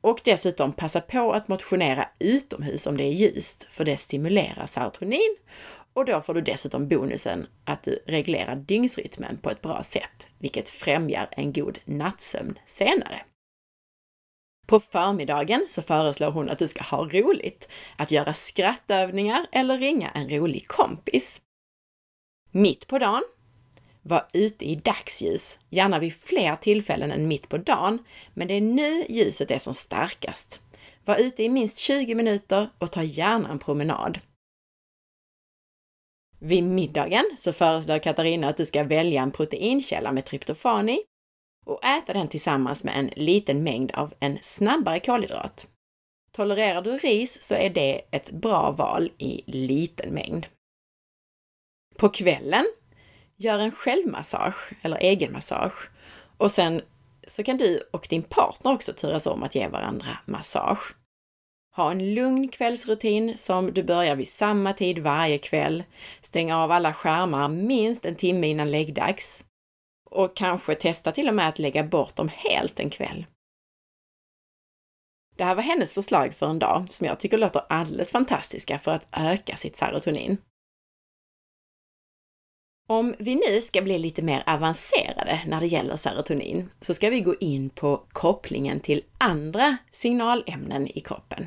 Och 0.00 0.20
dessutom 0.24 0.72
passa 0.72 1.00
på 1.00 1.32
att 1.32 1.48
motionera 1.48 2.08
utomhus 2.18 2.86
om 2.86 2.96
det 2.96 3.04
är 3.04 3.12
ljust, 3.12 3.66
för 3.70 3.84
det 3.84 3.96
stimulerar 3.96 4.66
serotonin 4.66 5.36
och 5.92 6.04
då 6.04 6.20
får 6.20 6.34
du 6.34 6.40
dessutom 6.40 6.88
bonusen 6.88 7.46
att 7.64 7.82
du 7.82 7.98
reglerar 8.06 8.56
dygnsrytmen 8.56 9.38
på 9.38 9.50
ett 9.50 9.62
bra 9.62 9.82
sätt, 9.82 10.28
vilket 10.38 10.68
främjar 10.68 11.28
en 11.30 11.52
god 11.52 11.78
nattsömn 11.84 12.58
senare. 12.66 13.22
På 14.66 14.80
förmiddagen 14.80 15.66
så 15.68 15.82
föreslår 15.82 16.30
hon 16.30 16.48
att 16.50 16.58
du 16.58 16.68
ska 16.68 16.84
ha 16.84 17.04
roligt, 17.04 17.68
att 17.96 18.10
göra 18.10 18.34
skrattövningar 18.34 19.46
eller 19.52 19.78
ringa 19.78 20.10
en 20.10 20.30
rolig 20.30 20.68
kompis. 20.68 21.40
Mitt 22.50 22.86
på 22.86 22.98
dagen, 22.98 23.22
var 24.08 24.26
ute 24.32 24.64
i 24.64 24.74
dagsljus, 24.74 25.58
gärna 25.70 25.98
vid 25.98 26.14
fler 26.14 26.56
tillfällen 26.56 27.10
än 27.10 27.28
mitt 27.28 27.48
på 27.48 27.58
dagen, 27.58 27.98
men 28.34 28.48
det 28.48 28.54
är 28.54 28.60
nu 28.60 29.04
ljuset 29.08 29.50
är 29.50 29.58
som 29.58 29.74
starkast. 29.74 30.60
Var 31.04 31.16
ute 31.16 31.42
i 31.42 31.48
minst 31.48 31.78
20 31.78 32.14
minuter 32.14 32.68
och 32.78 32.92
ta 32.92 33.02
gärna 33.02 33.48
en 33.48 33.58
promenad. 33.58 34.18
Vid 36.38 36.64
middagen 36.64 37.30
så 37.38 37.52
föreslår 37.52 37.98
Katarina 37.98 38.48
att 38.48 38.56
du 38.56 38.66
ska 38.66 38.84
välja 38.84 39.22
en 39.22 39.32
proteinkälla 39.32 40.12
med 40.12 40.24
tryptofan 40.24 40.88
i 40.88 41.02
och 41.66 41.84
äta 41.84 42.12
den 42.12 42.28
tillsammans 42.28 42.84
med 42.84 42.98
en 42.98 43.06
liten 43.06 43.62
mängd 43.62 43.90
av 43.90 44.14
en 44.20 44.38
snabbare 44.42 45.00
kolhydrat. 45.00 45.68
Tolererar 46.32 46.82
du 46.82 46.98
ris 46.98 47.42
så 47.42 47.54
är 47.54 47.70
det 47.70 48.02
ett 48.10 48.30
bra 48.30 48.70
val 48.70 49.10
i 49.18 49.42
liten 49.46 50.14
mängd. 50.14 50.46
På 51.96 52.08
kvällen, 52.08 52.66
gör 53.36 53.58
en 53.58 53.72
självmassage 53.72 54.72
eller 54.82 54.96
egenmassage 54.96 55.90
och 56.36 56.50
sen 56.50 56.80
så 57.28 57.42
kan 57.42 57.56
du 57.56 57.80
och 57.92 58.06
din 58.10 58.22
partner 58.22 58.72
också 58.72 58.92
turas 58.92 59.26
om 59.26 59.42
att 59.42 59.54
ge 59.54 59.68
varandra 59.68 60.18
massage. 60.24 60.94
Ha 61.76 61.90
en 61.90 62.14
lugn 62.14 62.48
kvällsrutin 62.48 63.36
som 63.36 63.72
du 63.72 63.82
börjar 63.82 64.16
vid 64.16 64.28
samma 64.28 64.72
tid 64.72 64.98
varje 64.98 65.38
kväll. 65.38 65.84
Stäng 66.22 66.52
av 66.52 66.70
alla 66.70 66.94
skärmar 66.94 67.48
minst 67.48 68.04
en 68.04 68.16
timme 68.16 68.46
innan 68.46 68.70
läggdags. 68.70 69.44
Och 70.10 70.36
kanske 70.36 70.74
testa 70.74 71.12
till 71.12 71.28
och 71.28 71.34
med 71.34 71.48
att 71.48 71.58
lägga 71.58 71.84
bort 71.84 72.16
dem 72.16 72.28
helt 72.28 72.80
en 72.80 72.90
kväll. 72.90 73.26
Det 75.36 75.44
här 75.44 75.54
var 75.54 75.62
hennes 75.62 75.94
förslag 75.94 76.34
för 76.34 76.46
en 76.46 76.58
dag 76.58 76.86
som 76.90 77.06
jag 77.06 77.20
tycker 77.20 77.38
låter 77.38 77.62
alldeles 77.68 78.10
fantastiska 78.10 78.78
för 78.78 78.92
att 78.92 79.06
öka 79.12 79.56
sitt 79.56 79.76
serotonin. 79.76 80.38
Om 82.88 83.14
vi 83.18 83.34
nu 83.34 83.62
ska 83.62 83.82
bli 83.82 83.98
lite 83.98 84.22
mer 84.22 84.42
avancerade 84.46 85.40
när 85.46 85.60
det 85.60 85.66
gäller 85.66 85.96
serotonin 85.96 86.70
så 86.80 86.94
ska 86.94 87.10
vi 87.10 87.20
gå 87.20 87.34
in 87.34 87.70
på 87.70 87.96
kopplingen 88.12 88.80
till 88.80 89.02
andra 89.18 89.76
signalämnen 89.92 90.98
i 90.98 91.00
kroppen. 91.00 91.46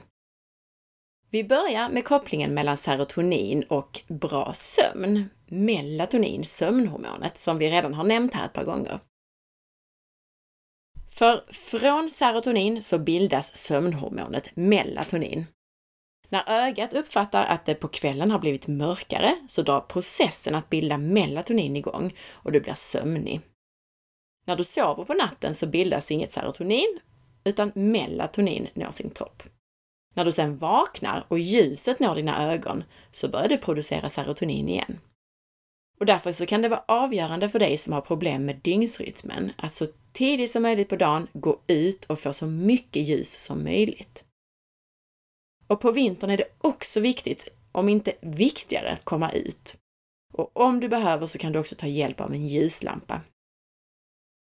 Vi 1.29 1.43
börjar 1.43 1.89
med 1.89 2.05
kopplingen 2.05 2.53
mellan 2.53 2.77
serotonin 2.77 3.63
och 3.63 4.01
bra 4.07 4.53
sömn, 4.53 5.29
melatonin, 5.47 6.45
sömnhormonet, 6.45 7.37
som 7.37 7.57
vi 7.57 7.71
redan 7.71 7.93
har 7.93 8.03
nämnt 8.03 8.33
här 8.33 8.45
ett 8.45 8.53
par 8.53 8.65
gånger. 8.65 8.99
För 11.09 11.45
från 11.51 12.09
serotonin 12.09 12.83
så 12.83 12.99
bildas 12.99 13.55
sömnhormonet 13.55 14.55
melatonin. 14.55 15.45
När 16.29 16.43
ögat 16.47 16.93
uppfattar 16.93 17.45
att 17.45 17.65
det 17.65 17.75
på 17.75 17.87
kvällen 17.87 18.31
har 18.31 18.39
blivit 18.39 18.67
mörkare 18.67 19.35
så 19.47 19.61
drar 19.61 19.81
processen 19.81 20.55
att 20.55 20.69
bilda 20.69 20.97
melatonin 20.97 21.75
igång 21.75 22.13
och 22.31 22.51
du 22.51 22.59
blir 22.59 22.73
sömnig. 22.73 23.41
När 24.45 24.55
du 24.55 24.63
sover 24.63 25.05
på 25.05 25.13
natten 25.13 25.55
så 25.55 25.67
bildas 25.67 26.11
inget 26.11 26.31
serotonin, 26.31 26.99
utan 27.43 27.71
melatonin 27.75 28.67
når 28.73 28.91
sin 28.91 29.09
topp. 29.09 29.43
När 30.15 30.25
du 30.25 30.31
sedan 30.31 30.57
vaknar 30.57 31.25
och 31.27 31.39
ljuset 31.39 31.99
når 31.99 32.15
dina 32.15 32.53
ögon 32.53 32.83
så 33.11 33.29
börjar 33.29 33.49
du 33.49 33.57
producera 33.57 34.09
serotonin 34.09 34.69
igen. 34.69 34.99
Och 35.99 36.05
därför 36.05 36.31
så 36.31 36.45
kan 36.45 36.61
det 36.61 36.69
vara 36.69 36.83
avgörande 36.87 37.49
för 37.49 37.59
dig 37.59 37.77
som 37.77 37.93
har 37.93 38.01
problem 38.01 38.45
med 38.45 38.55
dygnsrytmen 38.55 39.51
att 39.57 39.73
så 39.73 39.87
tidigt 40.13 40.51
som 40.51 40.63
möjligt 40.63 40.89
på 40.89 40.95
dagen 40.95 41.27
gå 41.33 41.61
ut 41.67 42.05
och 42.05 42.19
få 42.19 42.33
så 42.33 42.45
mycket 42.45 43.07
ljus 43.07 43.43
som 43.43 43.63
möjligt. 43.63 44.23
Och 45.69 45.79
på 45.79 45.91
vintern 45.91 46.29
är 46.29 46.37
det 46.37 46.47
också 46.57 46.99
viktigt, 46.99 47.47
om 47.71 47.89
inte 47.89 48.13
viktigare, 48.21 48.91
att 48.91 49.05
komma 49.05 49.31
ut. 49.31 49.77
Och 50.33 50.57
om 50.57 50.79
du 50.79 50.89
behöver 50.89 51.27
så 51.27 51.37
kan 51.37 51.51
du 51.51 51.59
också 51.59 51.75
ta 51.75 51.87
hjälp 51.87 52.21
av 52.21 52.33
en 52.33 52.47
ljuslampa. 52.47 53.21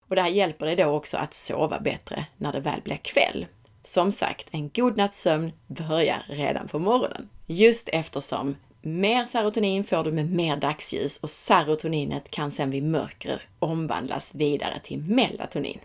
Och 0.07 0.15
det 0.15 0.21
här 0.21 0.29
hjälper 0.29 0.65
dig 0.65 0.75
då 0.75 0.85
också 0.85 1.17
att 1.17 1.33
sova 1.33 1.79
bättre 1.79 2.25
när 2.37 2.53
det 2.53 2.59
väl 2.59 2.81
blir 2.81 2.97
kväll. 2.97 3.45
Som 3.83 4.11
sagt, 4.11 4.47
en 4.51 4.69
god 4.69 4.97
natts 4.97 5.21
sömn 5.21 5.51
börjar 5.67 6.25
redan 6.27 6.67
på 6.67 6.79
morgonen. 6.79 7.29
Just 7.45 7.89
eftersom 7.89 8.55
mer 8.81 9.25
serotonin 9.25 9.83
får 9.83 10.03
du 10.03 10.11
med 10.11 10.31
mer 10.31 10.57
dagsljus 10.57 11.17
och 11.17 11.29
serotoninet 11.29 12.31
kan 12.31 12.51
sedan 12.51 12.69
vid 12.69 12.83
mörker 12.83 13.41
omvandlas 13.59 14.35
vidare 14.35 14.79
till 14.83 14.99
melatonin. 14.99 15.79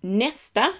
Nästa 0.00 0.72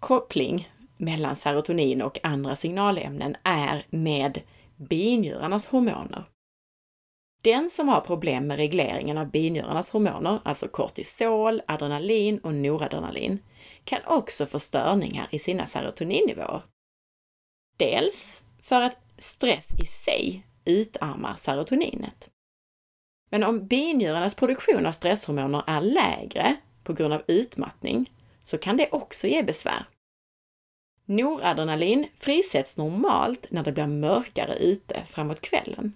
koppling 0.00 0.68
mellan 0.96 1.36
serotonin 1.36 2.02
och 2.02 2.18
andra 2.22 2.56
signalämnen 2.56 3.36
är 3.42 3.86
med 3.90 4.40
binjurarnas 4.76 5.66
hormoner. 5.66 6.24
Den 7.42 7.70
som 7.70 7.88
har 7.88 8.00
problem 8.00 8.46
med 8.46 8.56
regleringen 8.56 9.18
av 9.18 9.30
binjurarnas 9.30 9.90
hormoner, 9.90 10.38
alltså 10.44 10.68
kortisol, 10.68 11.62
adrenalin 11.66 12.38
och 12.38 12.54
noradrenalin, 12.54 13.38
kan 13.84 14.00
också 14.06 14.46
få 14.46 14.58
störningar 14.58 15.28
i 15.30 15.38
sina 15.38 15.66
serotoninnivåer. 15.66 16.62
Dels 17.76 18.44
för 18.62 18.80
att 18.80 18.98
stress 19.18 19.68
i 19.82 19.86
sig 19.86 20.46
utarmar 20.64 21.34
serotoninet. 21.34 22.30
Men 23.30 23.44
om 23.44 23.66
binjurarnas 23.66 24.34
produktion 24.34 24.86
av 24.86 24.92
stresshormoner 24.92 25.62
är 25.66 25.80
lägre 25.80 26.56
på 26.84 26.92
grund 26.92 27.14
av 27.14 27.22
utmattning 27.28 28.12
så 28.44 28.58
kan 28.58 28.76
det 28.76 28.88
också 28.90 29.26
ge 29.26 29.42
besvär. 29.42 29.86
Noradrenalin 31.06 32.08
frisätts 32.14 32.76
normalt 32.76 33.46
när 33.50 33.62
det 33.62 33.72
blir 33.72 33.86
mörkare 33.86 34.54
ute 34.54 35.02
framåt 35.06 35.40
kvällen. 35.40 35.92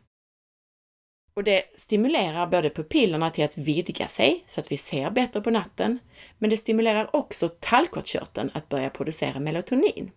Och 1.35 1.45
det 1.45 1.63
stimulerar 1.75 2.47
både 2.47 2.71
pupillerna 2.71 3.31
till 3.31 3.45
att 3.45 3.59
vidga 3.59 4.09
sig 4.09 4.45
så 4.47 4.61
att 4.61 4.73
vi 4.73 4.77
ser 4.77 5.11
bättre 5.11 5.41
på 5.41 5.51
natten, 5.51 5.99
men 6.39 6.51
det 6.51 6.57
stimulerar 6.57 7.17
också 7.17 7.49
tallkottkörteln 7.49 8.51
att 8.55 8.69
börja 8.69 8.91
producera 8.91 9.41
melatonin. 9.41 10.11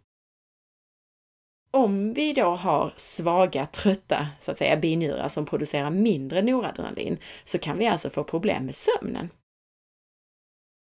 Om 1.72 2.14
vi 2.14 2.34
då 2.34 2.46
har 2.46 2.94
svaga, 2.96 3.66
trötta, 3.66 4.28
så 4.40 4.52
att 4.52 4.58
säga, 4.58 4.78
binjurar 4.78 5.28
som 5.28 5.46
producerar 5.46 5.90
mindre 5.90 6.42
noradrenalin 6.42 7.18
så 7.44 7.58
kan 7.58 7.78
vi 7.78 7.88
alltså 7.88 8.10
få 8.10 8.24
problem 8.24 8.66
med 8.66 8.76
sömnen. 8.76 9.30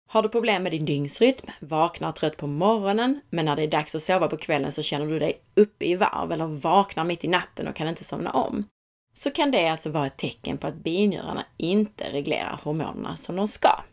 Har 0.08 0.22
du 0.22 0.30
problem 0.30 0.64
med 0.64 0.72
din 0.72 0.86
dygnsrytm, 0.86 1.52
vaknar 1.60 2.12
trött 2.12 2.38
på 2.38 2.48
morgonen, 2.48 3.22
men 3.30 3.46
när 3.46 3.56
det 3.56 3.64
är 3.64 3.68
dags 3.68 3.96
att 3.96 4.02
sova 4.02 4.28
på 4.28 4.38
kvällen 4.38 4.72
så 4.72 4.82
känner 4.82 5.06
du 5.06 5.20
dig 5.20 5.42
uppe 5.56 5.86
i 5.86 5.96
varv 5.96 6.32
eller 6.32 6.46
vaknar 6.46 7.04
mitt 7.04 7.24
i 7.24 7.28
natten 7.28 7.68
och 7.68 7.76
kan 7.76 7.88
inte 7.88 8.04
somna 8.04 8.32
om, 8.32 8.68
så 9.14 9.32
kan 9.32 9.52
det 9.52 9.68
alltså 9.68 9.90
vara 9.90 10.08
ett 10.08 10.18
tecken 10.18 10.58
på 10.58 10.68
att 10.68 10.76
binjurarna 10.76 11.46
inte 11.58 12.12
reglerar 12.12 12.60
hormonerna 12.64 13.18
som 13.18 13.36
de 13.36 13.48
ska. 13.48 13.84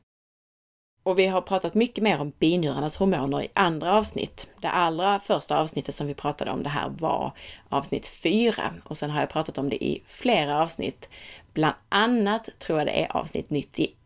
Och 1.04 1.18
vi 1.18 1.26
har 1.26 1.40
pratat 1.40 1.74
mycket 1.74 2.04
mer 2.04 2.20
om 2.20 2.32
binjurarnas 2.38 2.96
hormoner 2.96 3.42
i 3.42 3.48
andra 3.54 3.96
avsnitt. 3.96 4.50
Det 4.60 4.68
allra 4.70 5.20
första 5.20 5.58
avsnittet 5.58 5.94
som 5.94 6.06
vi 6.06 6.14
pratade 6.14 6.50
om 6.50 6.62
det 6.62 6.68
här 6.68 6.88
var 6.88 7.32
avsnitt 7.68 8.08
4 8.08 8.54
och 8.84 8.96
sen 8.96 9.10
har 9.10 9.20
jag 9.20 9.30
pratat 9.30 9.58
om 9.58 9.68
det 9.68 9.84
i 9.84 10.02
flera 10.06 10.62
avsnitt. 10.62 11.08
Bland 11.52 11.74
annat 11.88 12.48
tror 12.58 12.78
jag 12.78 12.88
det 12.88 13.02
är 13.02 13.16
avsnitt 13.16 13.50
91. 13.50 13.96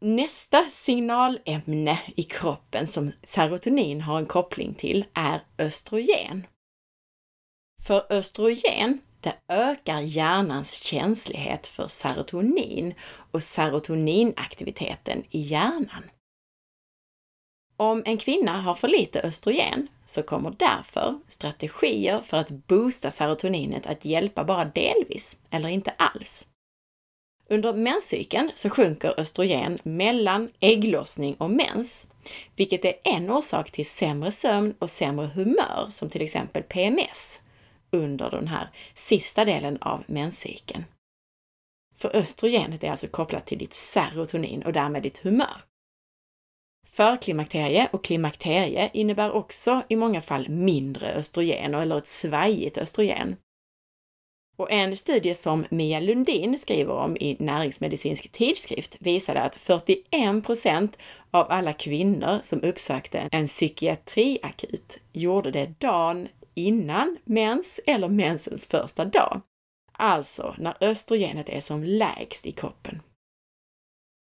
Nästa 0.00 0.68
signalämne 0.70 2.00
i 2.16 2.22
kroppen 2.22 2.86
som 2.86 3.12
serotonin 3.22 4.00
har 4.00 4.18
en 4.18 4.26
koppling 4.26 4.74
till 4.74 5.04
är 5.14 5.44
östrogen. 5.58 6.46
För 7.86 8.12
östrogen, 8.12 9.00
det 9.20 9.34
ökar 9.48 10.00
hjärnans 10.00 10.72
känslighet 10.72 11.66
för 11.66 11.88
serotonin 11.88 12.94
och 13.30 13.42
serotoninaktiviteten 13.42 15.24
i 15.30 15.40
hjärnan. 15.40 16.10
Om 17.76 18.02
en 18.06 18.18
kvinna 18.18 18.60
har 18.60 18.74
för 18.74 18.88
lite 18.88 19.20
östrogen 19.20 19.88
så 20.06 20.22
kommer 20.22 20.50
därför 20.58 21.20
strategier 21.28 22.20
för 22.20 22.36
att 22.36 22.50
boosta 22.50 23.10
serotoninet 23.10 23.86
att 23.86 24.04
hjälpa 24.04 24.44
bara 24.44 24.64
delvis 24.64 25.36
eller 25.50 25.68
inte 25.68 25.90
alls. 25.90 26.46
Under 27.50 27.72
menscykeln 27.72 28.50
så 28.54 28.70
sjunker 28.70 29.20
östrogen 29.20 29.78
mellan 29.82 30.50
ägglossning 30.60 31.34
och 31.34 31.50
mens, 31.50 32.08
vilket 32.56 32.84
är 32.84 32.94
en 33.04 33.30
orsak 33.30 33.70
till 33.70 33.86
sämre 33.86 34.32
sömn 34.32 34.74
och 34.78 34.90
sämre 34.90 35.26
humör, 35.26 35.86
som 35.90 36.10
till 36.10 36.22
exempel 36.22 36.62
PMS, 36.62 37.40
under 37.90 38.30
den 38.30 38.48
här 38.48 38.70
sista 38.94 39.44
delen 39.44 39.78
av 39.80 40.04
menscykeln. 40.06 40.84
För 41.96 42.16
östrogenet 42.16 42.84
är 42.84 42.90
alltså 42.90 43.06
kopplat 43.06 43.46
till 43.46 43.58
ditt 43.58 43.74
serotonin 43.74 44.62
och 44.62 44.72
därmed 44.72 45.02
ditt 45.02 45.18
humör. 45.18 45.62
Förklimakterie 46.86 47.88
och 47.92 48.04
klimakterie 48.04 48.90
innebär 48.92 49.30
också 49.30 49.82
i 49.88 49.96
många 49.96 50.20
fall 50.20 50.48
mindre 50.48 51.12
östrogen 51.14 51.74
eller 51.74 51.98
ett 51.98 52.06
svajigt 52.06 52.78
östrogen. 52.78 53.36
Och 54.58 54.72
en 54.72 54.96
studie 54.96 55.34
som 55.34 55.66
Mia 55.70 56.00
Lundin 56.00 56.58
skriver 56.58 56.92
om 56.92 57.16
i 57.16 57.36
Näringsmedicinsk 57.38 58.32
tidskrift 58.32 58.96
visade 59.00 59.42
att 59.42 59.56
41 59.56 60.44
procent 60.46 60.98
av 61.30 61.46
alla 61.50 61.72
kvinnor 61.72 62.38
som 62.42 62.62
uppsökte 62.62 63.28
en 63.32 63.46
psykiatriakut 63.46 64.98
gjorde 65.12 65.50
det 65.50 65.80
dagen 65.80 66.28
innan 66.54 67.16
mens 67.24 67.80
eller 67.86 68.08
mensens 68.08 68.66
första 68.66 69.04
dag. 69.04 69.40
Alltså 69.92 70.54
när 70.58 70.74
östrogenet 70.80 71.48
är 71.48 71.60
som 71.60 71.84
lägst 71.84 72.46
i 72.46 72.52
kroppen. 72.52 73.02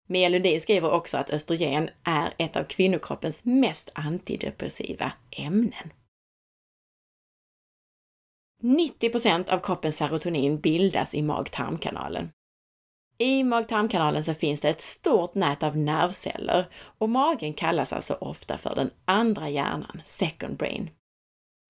Mia 0.08 0.28
Lundin 0.28 0.60
skriver 0.60 0.90
också 0.90 1.16
att 1.16 1.30
östrogen 1.30 1.90
är 2.02 2.34
ett 2.38 2.56
av 2.56 2.64
kvinnokroppens 2.64 3.44
mest 3.44 3.90
antidepressiva 3.94 5.12
ämnen. 5.30 5.92
90% 8.62 9.50
av 9.50 9.58
kroppens 9.58 9.96
serotonin 9.96 10.60
bildas 10.60 11.14
i 11.14 11.22
mag-tarmkanalen. 11.22 12.30
I 13.18 13.44
mag-tarmkanalen 13.44 14.24
så 14.24 14.34
finns 14.34 14.60
det 14.60 14.68
ett 14.68 14.82
stort 14.82 15.34
nät 15.34 15.62
av 15.62 15.76
nervceller 15.76 16.66
och 16.98 17.08
magen 17.08 17.54
kallas 17.54 17.92
alltså 17.92 18.14
ofta 18.14 18.58
för 18.58 18.74
den 18.74 18.90
andra 19.04 19.48
hjärnan, 19.48 20.02
second 20.04 20.56
brain. 20.56 20.90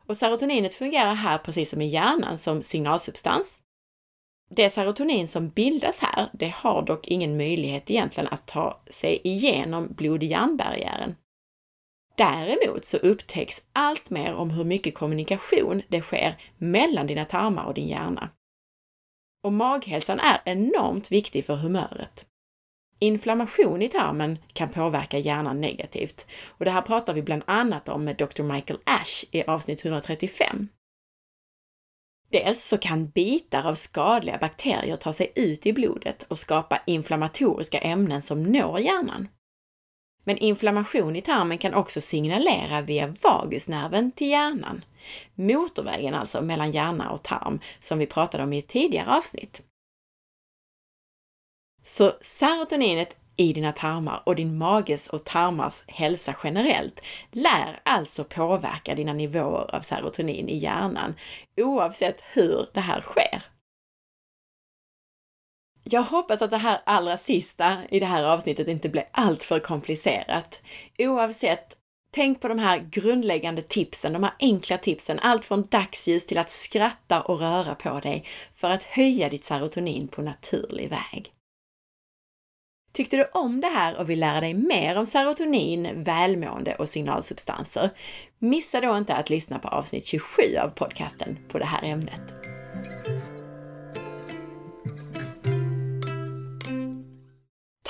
Och 0.07 0.17
serotoninet 0.17 0.75
fungerar 0.75 1.15
här 1.15 1.39
precis 1.39 1.71
som 1.71 1.83
i 1.83 1.87
hjärnan 1.87 2.39
som 2.39 2.63
signalsubstans. 2.63 3.61
Det 4.51 4.71
serotonin 4.71 5.29
som 5.29 5.49
bildas 5.49 5.99
här, 5.99 6.31
det 6.33 6.55
har 6.57 6.83
dock 6.83 7.09
ingen 7.09 7.37
möjlighet 7.37 7.91
egentligen 7.91 8.29
att 8.33 8.47
ta 8.47 8.81
sig 8.91 9.21
igenom 9.25 9.89
blod-hjärnbarriären. 9.95 11.15
Däremot 12.19 12.85
så 12.85 12.97
upptäcks 12.97 13.63
allt 13.73 14.11
mer 14.11 14.35
om 14.35 14.51
hur 14.51 14.65
mycket 14.65 14.95
kommunikation 14.95 15.83
det 15.89 16.01
sker 16.01 16.41
mellan 16.57 17.07
dina 17.07 17.25
tarmar 17.25 17.65
och 17.65 17.75
din 17.75 17.89
hjärna. 17.89 18.31
Och 19.45 19.53
maghälsan 19.53 20.21
är 20.21 20.41
enormt 20.45 21.13
viktig 21.13 21.45
för 21.45 21.57
humöret. 21.57 22.27
Inflammation 22.99 23.83
i 23.83 23.89
tarmen 23.89 24.39
kan 24.53 24.69
påverka 24.69 25.19
hjärnan 25.19 25.61
negativt 25.61 26.27
och 26.47 26.65
det 26.65 26.71
här 26.71 26.83
pratar 26.83 27.15
vi 27.15 27.23
bland 27.23 27.43
annat 27.47 27.89
om 27.89 28.05
med 28.05 28.17
Dr. 28.17 28.43
Michael 28.43 28.81
Ash 28.85 29.25
i 29.31 29.45
avsnitt 29.45 29.85
135. 29.85 30.69
Dels 32.31 32.65
så 32.65 32.79
kan 32.79 33.11
bitar 33.11 33.67
av 33.67 33.75
skadliga 33.75 34.39
bakterier 34.39 34.97
ta 34.97 35.13
sig 35.13 35.31
ut 35.35 35.67
i 35.67 35.73
blodet 35.73 36.23
och 36.23 36.39
skapa 36.39 36.83
inflammatoriska 36.87 37.79
ämnen 37.79 38.23
som 38.23 38.43
når 38.43 38.81
hjärnan. 38.81 39.29
Men 40.29 40.39
inflammation 40.39 41.17
i 41.17 41.21
tarmen 41.21 41.59
kan 41.59 41.75
också 41.75 42.01
signalera 42.01 42.81
via 42.81 43.07
vagusnerven 43.07 44.13
till 44.13 44.29
hjärnan. 44.29 44.85
Motorvägen 45.35 46.15
alltså 46.15 46.41
mellan 46.41 46.73
hjärna 46.73 47.11
och 47.11 47.23
tarm 47.23 47.61
som 47.81 47.99
vi 47.99 48.07
pratade 48.07 48.43
om 48.43 48.53
i 48.53 48.59
ett 48.59 48.69
tidigare 48.69 49.17
avsnitt. 49.17 49.63
Så 51.83 52.13
serotoninet 52.21 53.17
i 53.37 53.53
dina 53.53 53.73
tarmar 53.73 54.23
och 54.27 54.37
din 54.37 54.59
mages 54.59 55.09
och 55.09 55.25
tarmars 55.25 55.85
hälsa 55.87 56.37
generellt 56.45 57.01
lär 57.33 57.81
alltså 57.83 58.25
påverka 58.25 58.95
dina 58.95 59.13
nivåer 59.13 59.75
av 59.75 59.81
serotonin 59.81 60.49
i 60.49 60.57
hjärnan 60.57 61.15
oavsett 61.57 62.23
hur 62.33 62.67
det 62.75 62.81
här 62.81 63.01
sker. 63.01 63.43
Jag 65.91 66.03
hoppas 66.03 66.43
att 66.43 66.51
det 66.51 66.57
här 66.57 66.81
allra 66.87 67.17
sista 67.17 67.77
i 67.91 68.01
det 68.01 68.07
här 68.07 68.25
avsnittet 68.25 68.69
inte 68.69 68.89
blir 68.89 69.05
alltför 69.13 69.61
komplicerat. 69.61 70.61
Oavsett, 70.99 71.77
tänk 72.11 72.41
på 72.41 72.49
de 72.49 72.59
här 72.59 72.79
grundläggande 72.91 73.63
tipsen, 73.63 74.13
de 74.13 74.23
här 74.23 74.35
enkla 74.41 74.79
tipsen, 74.79 75.19
allt 75.19 75.45
från 75.45 75.67
dagsljus 75.67 76.27
till 76.27 76.39
att 76.39 76.51
skratta 76.51 77.21
och 77.21 77.41
röra 77.41 77.75
på 77.75 78.01
dig 78.01 78.25
för 78.55 78.71
att 78.71 78.83
höja 78.83 79.29
ditt 79.29 79.45
serotonin 79.45 80.09
på 80.09 80.23
naturlig 80.23 80.91
väg. 80.91 81.33
Tyckte 82.93 83.17
du 83.17 83.25
om 83.25 83.61
det 83.61 83.69
här 83.69 83.97
och 83.97 84.11
vill 84.11 84.21
lära 84.21 84.41
dig 84.41 84.55
mer 84.55 84.97
om 84.97 85.07
serotonin, 85.07 86.03
välmående 86.03 86.75
och 86.75 86.89
signalsubstanser? 86.89 87.91
Missa 88.39 88.81
då 88.81 88.97
inte 88.97 89.15
att 89.15 89.31
lyssna 89.31 89.59
på 89.59 89.69
avsnitt 89.69 90.07
27 90.07 90.43
av 90.63 90.69
podcasten 90.69 91.39
på 91.49 91.59
det 91.59 91.65
här 91.65 91.83
ämnet. 91.83 92.58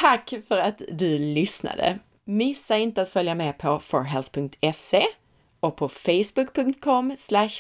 Tack 0.01 0.35
för 0.49 0.59
att 0.59 0.83
du 0.93 1.19
lyssnade! 1.19 1.99
Missa 2.25 2.79
inte 2.79 3.03
att 3.03 3.09
följa 3.09 3.35
med 3.35 3.59
på 3.59 3.79
forhealth.se 3.79 5.07
och 5.61 5.77
på 5.77 5.89
facebook.com 5.89 7.17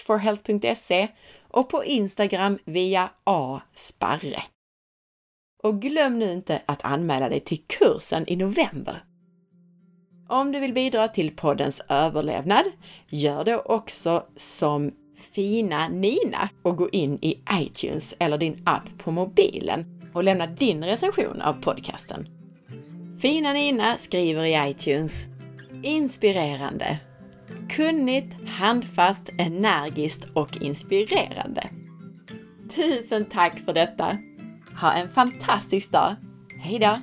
forhealth.se 0.06 1.08
och 1.48 1.68
på 1.68 1.84
Instagram 1.84 2.58
via 2.64 3.10
asparre. 3.24 4.42
Och 5.62 5.82
glöm 5.82 6.18
nu 6.18 6.32
inte 6.32 6.62
att 6.66 6.84
anmäla 6.84 7.28
dig 7.28 7.40
till 7.40 7.62
kursen 7.66 8.24
i 8.28 8.36
november. 8.36 9.04
Om 10.28 10.52
du 10.52 10.60
vill 10.60 10.72
bidra 10.72 11.08
till 11.08 11.36
poddens 11.36 11.80
överlevnad, 11.88 12.64
gör 13.08 13.44
det 13.44 13.58
också 13.58 14.26
som 14.36 14.92
fina 15.16 15.88
Nina 15.88 16.48
och 16.62 16.76
gå 16.76 16.88
in 16.90 17.18
i 17.22 17.42
iTunes 17.52 18.14
eller 18.18 18.38
din 18.38 18.62
app 18.66 18.98
på 18.98 19.10
mobilen 19.10 19.97
och 20.12 20.24
lämna 20.24 20.46
din 20.46 20.84
recension 20.84 21.42
av 21.42 21.52
podcasten. 21.52 22.28
Fina 23.22 23.52
Nina 23.52 23.96
skriver 23.96 24.44
i 24.44 24.70
iTunes 24.70 25.28
Inspirerande. 25.82 26.98
Kunnigt, 27.68 28.48
handfast, 28.48 29.30
energiskt 29.38 30.24
och 30.34 30.62
inspirerande. 30.62 31.70
Tusen 32.74 33.24
tack 33.24 33.58
för 33.58 33.72
detta! 33.72 34.18
Ha 34.80 34.92
en 34.92 35.08
fantastisk 35.08 35.92
dag! 35.92 36.16
Hejdå! 36.62 36.98